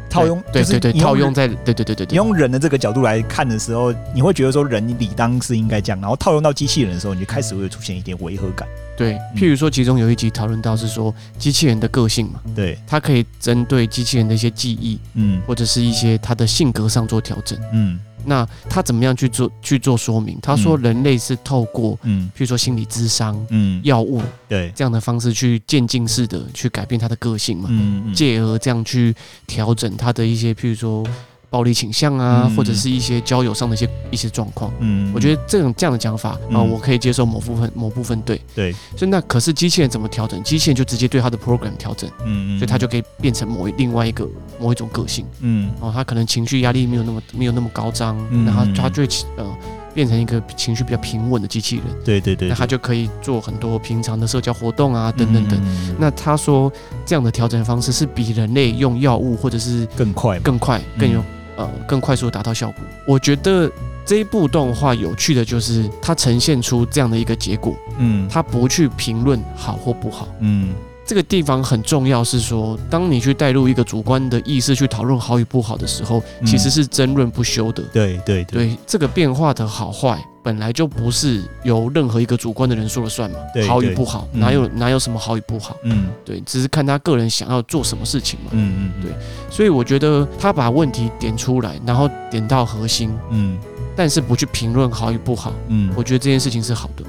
[0.09, 8.67] 套用对对对，套用在对对对对，你用人的这个角度来看的时候，你会觉得说人理当是应该这样，然后套用到机器人的时候，你就开始会出现一点违和感。
[8.97, 17.97] 对，譬如说，其中有一集讨论到是说机器人的个性嘛，对，它可以针对机器人的一些记忆，嗯，或者是一些它的性格上做调整，嗯，
[18.29, 20.37] 那他怎么样去做去做说明？
[20.39, 29.15] 他说人类是透过，嗯，譬如说心理智商，嗯，药物，对，这样的方式去渐进式的去改变他的个性嘛，嗯，借而这样去
[29.47, 31.03] 调整他的一些譬如说。
[31.49, 38.39] 暴力倾向啊，或者是一些交友上的一些一些状况，嗯，我觉得这种这样的讲法啊，我可以接受某部分某部分对。
[38.55, 40.41] 对，所以那可是机器人怎么调整？
[40.43, 44.27] 机器人就直接对它的 program 调整，嗯嗯，所以它就可以变成某一另外一个
[44.59, 49.57] 某一种个性，嗯，哦，它可能情绪压力没有那么没有那么高涨，然后它就会呃
[49.93, 55.59] 变成一个情绪比较平稳的机器人，对对对，那他就可以做很多平常的社交活动啊等等等。
[55.97, 56.71] 那他说
[57.05, 61.23] 这样的调整方式是比人类用药物或者是更快更快更有。
[61.59, 62.81] 呃，更快速达到效果。
[63.05, 63.69] 我觉得
[64.05, 67.75] 这一部动画有趣的就是它呈现出这样的一个结果。
[67.97, 70.29] 嗯，它不去评论好或不好。
[70.39, 70.73] 嗯，
[71.09, 77.81] 这个地方很重要，是说当你去带入一个主观的意识去讨论好与不好的时候，其实是争论不休的。
[77.91, 80.23] 对对对，对，这个变化的好坏。
[80.43, 85.75] 本来就不是由任何一个主观的人说了算嘛，对好与不好，嗯、哪有哪有什么好与不好？
[85.83, 88.51] 嗯，对，只是看他个人想要做什么事情嘛。
[88.51, 89.11] 嗯嗯，对，
[89.49, 93.59] 所以我觉得他把问题点出来，然后点到核心，嗯，
[93.95, 97.03] 但是不去评论好与不好，嗯，我觉得这件事情是好的，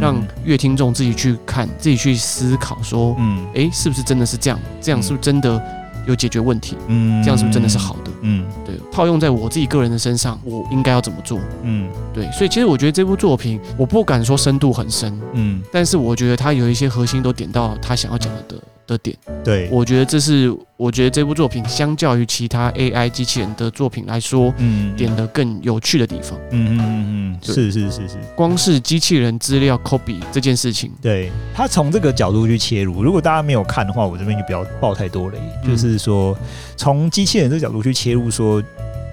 [0.00, 4.58] 让乐听众自己去看，自己去思考，说，嗯，哎，是不是真的是这样？
[4.80, 5.60] 这样是不是真的？
[6.06, 8.10] 有解决问题，嗯，这样是不是真的是好的？
[8.22, 11.38] 嗯，对，套用在我自己个人的身上，我应该要怎么做？
[11.62, 18.56] 嗯，对，所以其实我觉得这部作品，我不敢说深度很深，嗯，但是我觉得它有一些核心都点到他想要讲的
[18.90, 18.98] 的。
[18.98, 36.36] 点，对，我觉得这是我觉得这部作品相较于其他 AI 机器人的作品来说，嗯，点的更有趣的地方，嗯嗯嗯嗯，是是是是，光是机器人资料 copy 这件事情，对，他从这个角度去切入，如果大家没有看的话，我这边就不要爆太多雷，就是说
[36.76, 38.62] 从机器人这个角度去切入，说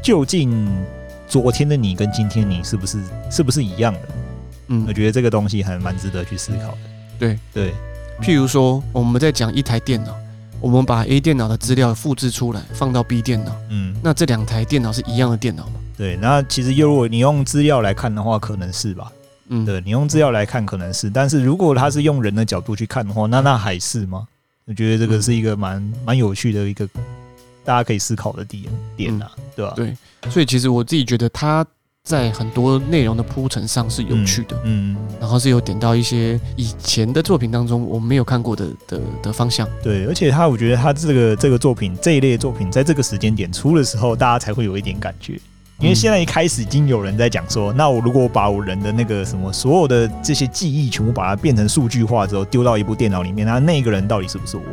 [0.03, 0.69] 究竟
[1.27, 2.99] 昨天的你跟今天你是不是
[3.31, 4.01] 是不是一样的？
[4.67, 6.77] 嗯，我觉得这个东西还蛮值得去思考的，
[7.19, 7.39] 对。
[7.53, 7.73] 对。
[8.21, 10.15] 譬如说我们在讲一台电脑，
[10.59, 15.73] 我们把 A 电脑的资料复制出来放到 B 电脑，嗯，那这两台电脑是一样的电脑吗？
[15.97, 19.11] 对，那其实如果你用资料来看的话，可能是吧。
[19.49, 24.27] 嗯，对，你用资料来看可能是，但是如果他是用人的角度去看的话，那那还是吗？
[24.65, 26.85] 我觉得这个是一个蛮蛮有趣的一个
[27.63, 28.63] 大家可以思考的点
[28.97, 29.73] 点啊，对吧？
[29.75, 29.95] 对，
[30.29, 31.65] 所以其实我自己觉得他
[32.07, 39.67] 在很多内容的铺陈上是有趣的，嗯，然后是有点到一些以前的作品当中我们没有看过的的的方向。
[39.83, 45.37] 对，而且他我觉得他这个这个作品这一类作品在这个时间点出的时候，大家才会有一点感觉。
[45.79, 54.63] 因为现在一开始已经有人在讲说，那我如果把我人的那个什么所有的这些记忆全部把它变成数据化之后，丢到一部电脑里面，那那个人到底是不是我？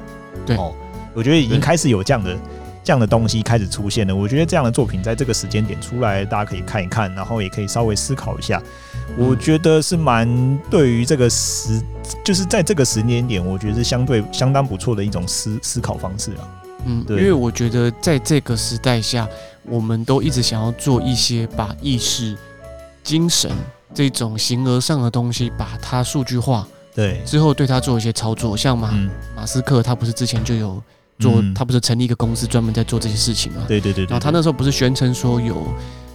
[0.46, 0.72] 对哦，
[1.12, 2.38] 我觉得已经开始有这样的
[2.84, 4.14] 这样的东西开始出现了。
[4.14, 8.62] 我觉得这样的作品在这个时间点出来，大家可以看一看，然后也可以稍微思考一下。
[9.16, 11.82] 我觉得是蛮对于这个时，
[12.24, 16.62] 就是在这个时间点，我觉得是相对相当不错的一种思思考方式啊。
[16.84, 19.26] 嗯，对，因为我觉得在这个时代下。
[19.66, 22.36] 我们都一直想要做一些把意识、
[23.02, 23.50] 精神
[23.94, 28.54] 这种形而上的东西，把它数据化，对，之后对它做一些操作。
[28.54, 30.82] 像马、嗯、马斯克，他不是之前就有
[31.18, 33.62] 做，嗯、他不是成立一个公司专门在做这些事情吗？
[33.68, 34.10] 对对对，对。
[34.10, 35.66] 然后他那时候不是宣称说有。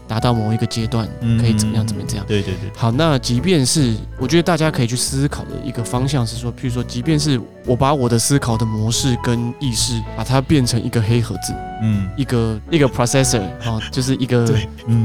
[0.10, 1.08] 达到某一个阶段，
[1.40, 1.86] 可以怎么样？
[1.86, 2.26] 怎么这样？
[2.28, 2.72] 对对对。
[2.76, 14.52] 好，那即便是我觉得大家可以去思考的一个方向是说，譬如说，即便是我把我的思考的模式跟意识，把它变成一个黑盒子，嗯，一个一个 processor 啊， 就是一个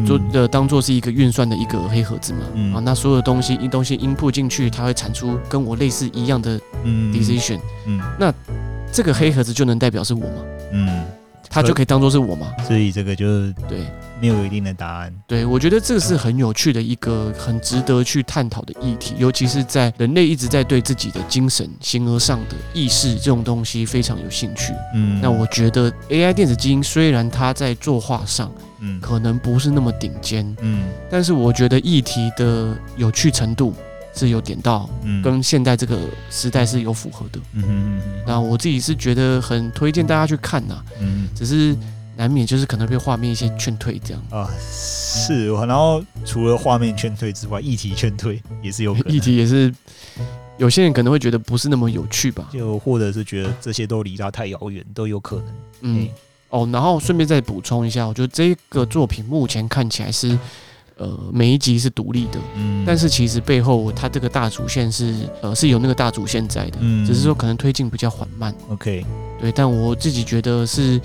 [0.07, 6.59] 做的当做是一个运算的一个黑盒子嘛，啊，那所有的东西一东西 input 进去，它会产出跟我类似一样的
[7.12, 8.32] decision，嗯，那
[8.95, 10.45] 这个黑盒子就能代表是我吗？
[10.72, 11.05] 嗯。
[11.51, 13.78] 它就可以当做是我吗，所以这个就是对，
[14.20, 15.14] 没有一定的答案。
[15.24, 24.72] 对，我觉得这个是很有趣的一个很值得去探讨的议题，尤其是在人类一直在对自己的精神形而上的意识这种东西非常有兴趣。
[24.97, 33.72] 嗯，那我觉得 AI 电子基因虽然它在作画上，嗯，可能不是那么顶尖，嗯，但是我觉得议题的有趣程度。
[34.15, 35.99] 是有点到，嗯跟现代这个
[36.31, 37.41] 时代是有符合的。
[37.53, 38.23] 嗯嗯嗯。
[38.27, 40.83] 那我自己是觉得很推荐大家去看呐。
[41.01, 41.29] 嗯。
[41.35, 41.77] 只是
[42.17, 44.23] 难免就是可能被画面一些劝退这样。
[44.31, 45.49] 啊，是。
[45.49, 49.12] 然后除了画面劝退之外，议题劝退也是有可能。
[49.12, 49.75] 议题也是，
[50.59, 52.49] 有些人可能会觉得不是那么有趣吧。
[52.53, 55.47] 就或者是觉得这些都离他太遥远，都有可能。
[55.81, 56.09] 嗯。
[56.51, 60.39] 哦，然后顺便再补充一下，我觉得这个作品目前看起来是。
[60.97, 69.05] 呃，每一集是独立的，嗯，但是其实背后它这个大主线是呃是有那个大主线在的，嗯，只是说可能推进比较缓慢，OK，
[69.40, 71.01] 对，但我自己觉得是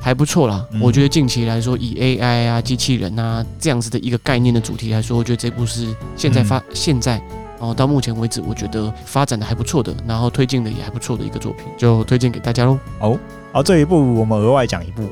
[0.00, 0.66] 还不错啦。
[0.72, 7.20] 嗯，我觉得近期来说，以 AI 啊、机器人啊这样子的一个概念的主题来说，我觉得这部是现在发、嗯、现在
[7.58, 12.78] 然后到目前为止，我觉得发展的还不错的，然后推进的也还不错的一个作品，就推荐给大家喽。
[13.00, 13.18] 哦，
[13.52, 15.02] 好，这一部我们额外讲一部。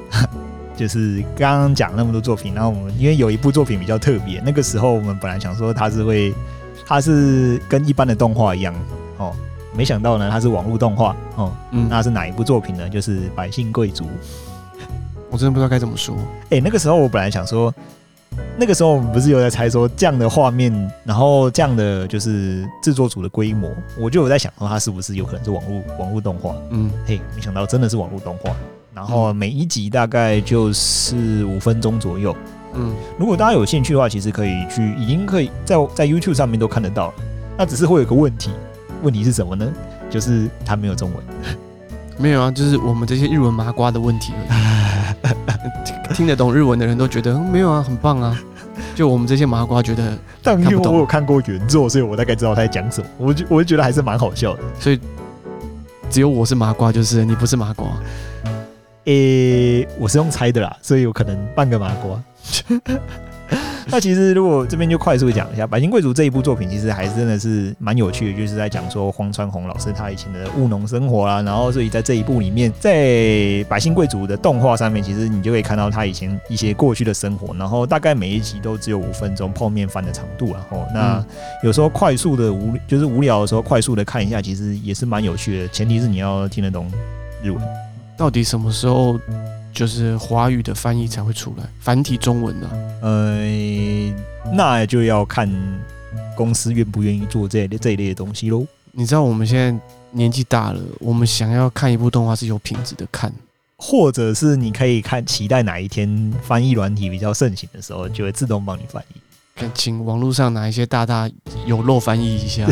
[0.76, 6.34] 就是刚刚讲那么多作品，然后我们因为有一部作品比较特别，那个时候我们本来想说它是会，
[6.86, 8.74] 它是跟一般的动画一样
[9.18, 9.32] 哦，
[9.76, 12.88] 没想到呢它是网络动画哦，嗯，那是哪一部作品呢？
[12.88, 14.04] 就是《百姓贵族》。
[15.30, 16.16] 我真的不知道该怎么说。
[16.50, 17.74] 哎，那个时候我本来想说，
[18.56, 20.72] 那个时候我们不是有在猜说这样的画面，
[21.04, 23.68] 然后这样的就是制作组的规模，
[23.98, 26.54] 我就有在想说它是不是有可能是网络网络动画？
[26.70, 28.54] 嗯，嘿，没想到真的是网络动画。
[28.95, 32.34] 然后每一集大概就是五分钟左右。
[32.74, 37.14] 嗯，如果大家有兴趣的话，其实可以去，已经可以在在 YouTube 上面都看得到了。
[37.57, 38.51] 那只是会有个问题，
[39.03, 39.70] 问题是什么呢？
[40.11, 41.24] 就是它没有中文。
[42.18, 44.32] 没有啊，就是我们这些日文麻瓜的问题。
[46.14, 48.38] 听得懂日文的人都觉得没有啊，很棒啊。
[48.95, 53.07] 就我们这些麻瓜觉得，但因为我有看过原作，所以我大概知道他在讲什么。
[53.18, 54.61] 我就我就觉得还是蛮好笑的。
[54.78, 55.01] 所以
[56.11, 57.88] 只有我是麻瓜，就是你不是麻瓜。
[59.05, 62.22] 诶、欸，我是用猜的啦，所以有可能半个麻瓜。
[63.86, 71.42] 那其实如果这边就快速讲一下《百姓贵族》这一部作品，其实还是真的是蛮有趣的，就是在讲说荒川弘老师他以前的务农生活啦。
[71.42, 72.96] 然后所以在这一部里面，在
[73.66, 77.55] 《百姓贵族》的动画上面，其实你就可以看到他以前一些过去的生活。
[77.55, 81.22] 然后大概每一集都只有五分钟泡面番的长度，然后那
[81.62, 85.68] 有时候快速的无就是无聊的时候，快速的看一下，其实也是蛮有趣的。
[85.68, 86.90] 前提是你要听得懂
[87.42, 87.61] 日文。
[88.16, 89.18] 到底什么时候
[89.72, 91.64] 就是华语的翻译才会出来？
[91.80, 92.70] 繁体中文呢？
[93.02, 94.14] 呃，
[94.52, 95.50] 那就要看
[96.36, 98.64] 公司愿不愿意做这这一类的东西喽。
[98.92, 99.76] 你知道我们现在
[100.12, 103.32] 年纪大了，我们想要看一部动画是有品质的看，
[103.76, 109.16] 或者是你可以看期待哪一天翻译软体比较盛行的时候，就会自动帮你翻译。
[109.74, 111.30] 请网络上哪一些大大
[111.66, 112.66] 有漏翻译一下，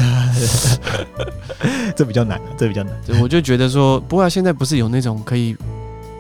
[1.95, 2.93] 这比较难，这比较难。
[3.07, 5.57] 对，我就觉得说，不过现在不是有那种可以。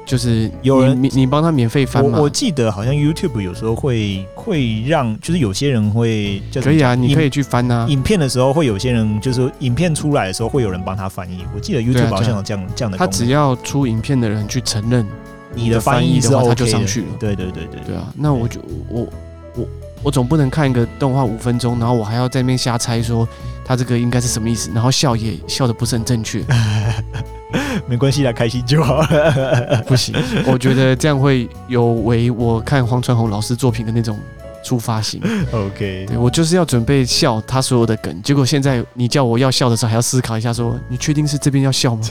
[0.04, 2.18] 就是有人你你帮他免费翻吗？
[2.18, 7.86] 我我记得好像 YouTube 有时候会会让，就是有些人会可以啊，你可以去翻啊。
[7.88, 11.44] 影片的时候会有些人，就是影片出来的时候会有人帮他翻译。
[11.54, 12.98] 我记得 YouTube 好像有这样这样的。
[12.98, 15.06] 他只要出影片的人去承认
[15.54, 17.06] 你的翻译的话，他就上去了。
[17.20, 19.06] 对对对对对啊，那我就我
[20.02, 23.26] 我我总不能看一个动画五分钟，然后我还要在那边瞎猜说
[23.64, 26.44] 他这个应该是什么意思，然后笑也笑的不是很正确。
[27.88, 29.02] 没关系啦，开心就好。
[29.88, 30.14] 不行，
[30.46, 34.18] 我觉得这样会有违我看黄传宏老师作品的那种
[34.62, 35.18] 出发性。
[35.52, 42.02] OK，对，我就是要准备笑他所有的梗，结果现在你叫我要笑的时候，还要思考一下说，说你确定是这边要笑吗？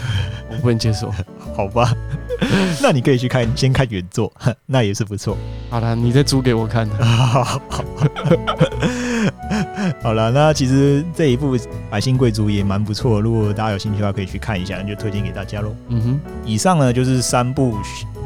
[0.49, 1.13] 我不能接受。
[1.55, 1.93] 好吧，
[2.81, 4.31] 那你可以去看，先看原作，
[4.65, 5.37] 那也是不错。
[5.69, 6.89] 好了，你再租给我看。
[10.01, 11.57] 好了，那其实这一部
[11.89, 15.75] 《百姓贵族》也蛮不错，如果大家有兴趣的话，可以去看一下，那就推荐给大家喽。
[15.89, 17.77] 嗯哼，以上呢就是三部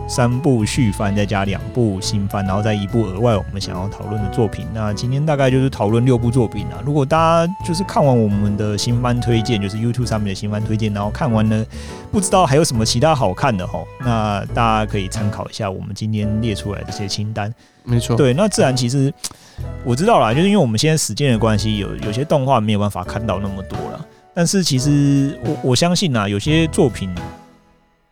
[0.08, 4.68] 三部续番，再加两部新番，然后再一部额外我们想要讨论的作品。
[4.74, 6.82] 那今天大概就是讨论六部作品啊。
[6.86, 11.66] 如果大家就是看完我们的新番推荐，就是 YouTube 上面的新番推荐，然后看完呢，
[12.12, 17.54] 不知道还有什么其他好看的哈，那大家可以参考一下我们今天列出来的这些清单。
[17.84, 19.14] 没错，对，那自然其实。
[19.86, 24.06] 我知道啦，就是因为我们现在时间的关系，有有些动画没有办法看到那么多了。
[24.34, 27.10] 但是其实我我相信啊，有些作品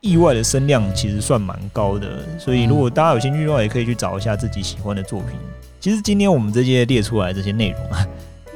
[0.03, 2.19] 意外的声量其实算蛮高的。
[2.37, 5.29] 所以如果大家有兴趣的话，也可以去找一下自己喜欢的作品。
[5.79, 8.05] 其实今天我们这些列出来这些内容啊，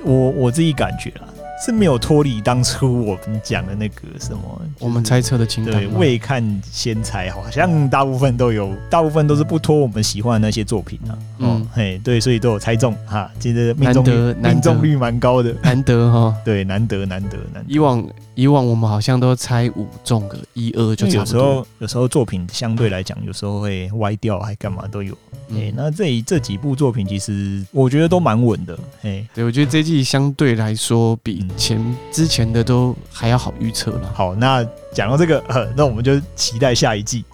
[0.04, 1.24] 我我自己感觉啊。
[1.60, 5.74] 是没有脱离当初我们讲的那个什么，我们猜测的情感。
[5.74, 11.18] 对，未看先猜，好像大部分都有，大部分都是不脱我们喜欢的那些作品啊。
[11.40, 16.36] 嗯，嘿，对，所以都有猜中哈，其实命中率命中率蛮高的，难得哈。
[16.46, 17.66] 对，难得难得难得。
[17.68, 18.08] 以往
[18.38, 21.26] 以往我们好像都猜五中个一二就差不多。
[21.26, 25.18] 有时候有时候作品相对来讲，有时候会歪掉，还干嘛都有。
[25.50, 28.78] 哎，那这这几部作品其实我觉得都蛮稳的。
[29.02, 31.44] 哎，对，我觉得这季相对来说比。
[31.58, 34.14] 前之前的都还要好预测了。
[34.14, 34.64] 好，那
[34.94, 37.26] 讲到这个，呃 那我们就期待下一季。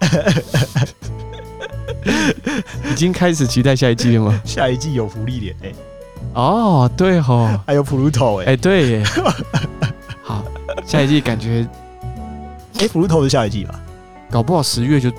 [2.90, 4.40] 已经开始期待下一季了吗？
[4.46, 5.72] 下一季有福利点哎。
[6.32, 8.52] 哦，对吼，还有普鲁托哎。
[8.52, 9.04] 哎，对耶。
[10.74, 11.66] 好， 下一季感觉，
[12.78, 13.80] 哎，普鲁托是下一季吧？
[14.30, 15.10] 搞不好十月就，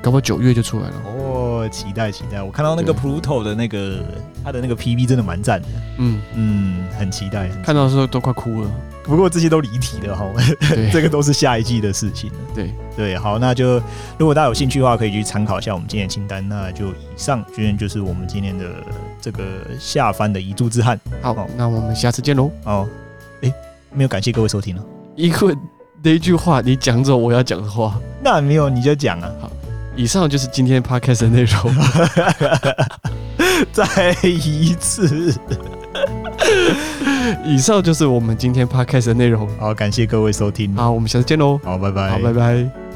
[0.00, 0.94] 搞不好九月就出来了。
[1.06, 2.42] 哦，期待期待！
[2.42, 4.00] 我看到那个普鲁托的那个
[4.44, 5.68] 他的那个 PV 真的蛮赞的。
[5.98, 6.74] 嗯嗯。
[6.98, 8.70] 很期待，看到的时候都快哭了。
[9.04, 10.26] 不过这些都离题了哈，
[10.68, 12.28] 对 这个都是下一季的事情。
[12.52, 13.80] 对对，好，那就
[14.18, 16.46] 如果大家有兴趣的话，可以去参考一下我们今天的清单。
[16.48, 18.66] 那就以上，居然就是我们今天的
[19.20, 19.44] 这个
[19.78, 20.98] 下番的遗珠之憾。
[21.22, 22.50] 好，好，那我们下次见喽。
[22.64, 23.07] 哦，哎，
[23.92, 24.84] 没有感谢各位收听了。
[25.16, 25.56] 因为
[26.02, 29.30] 那一句话你讲走我要讲的话，那没有你就讲啊。
[29.40, 29.50] 好，
[29.96, 31.74] 以上就是今天 podcast 的内容。
[33.72, 35.34] 再一次。
[37.44, 39.48] 以上就是我们今天 podcast 的内容。
[39.58, 40.74] 好，感谢各位收听。
[40.76, 41.58] 好，我们下次见喽。
[41.64, 42.10] 好，拜拜。
[42.10, 42.87] 好，拜拜。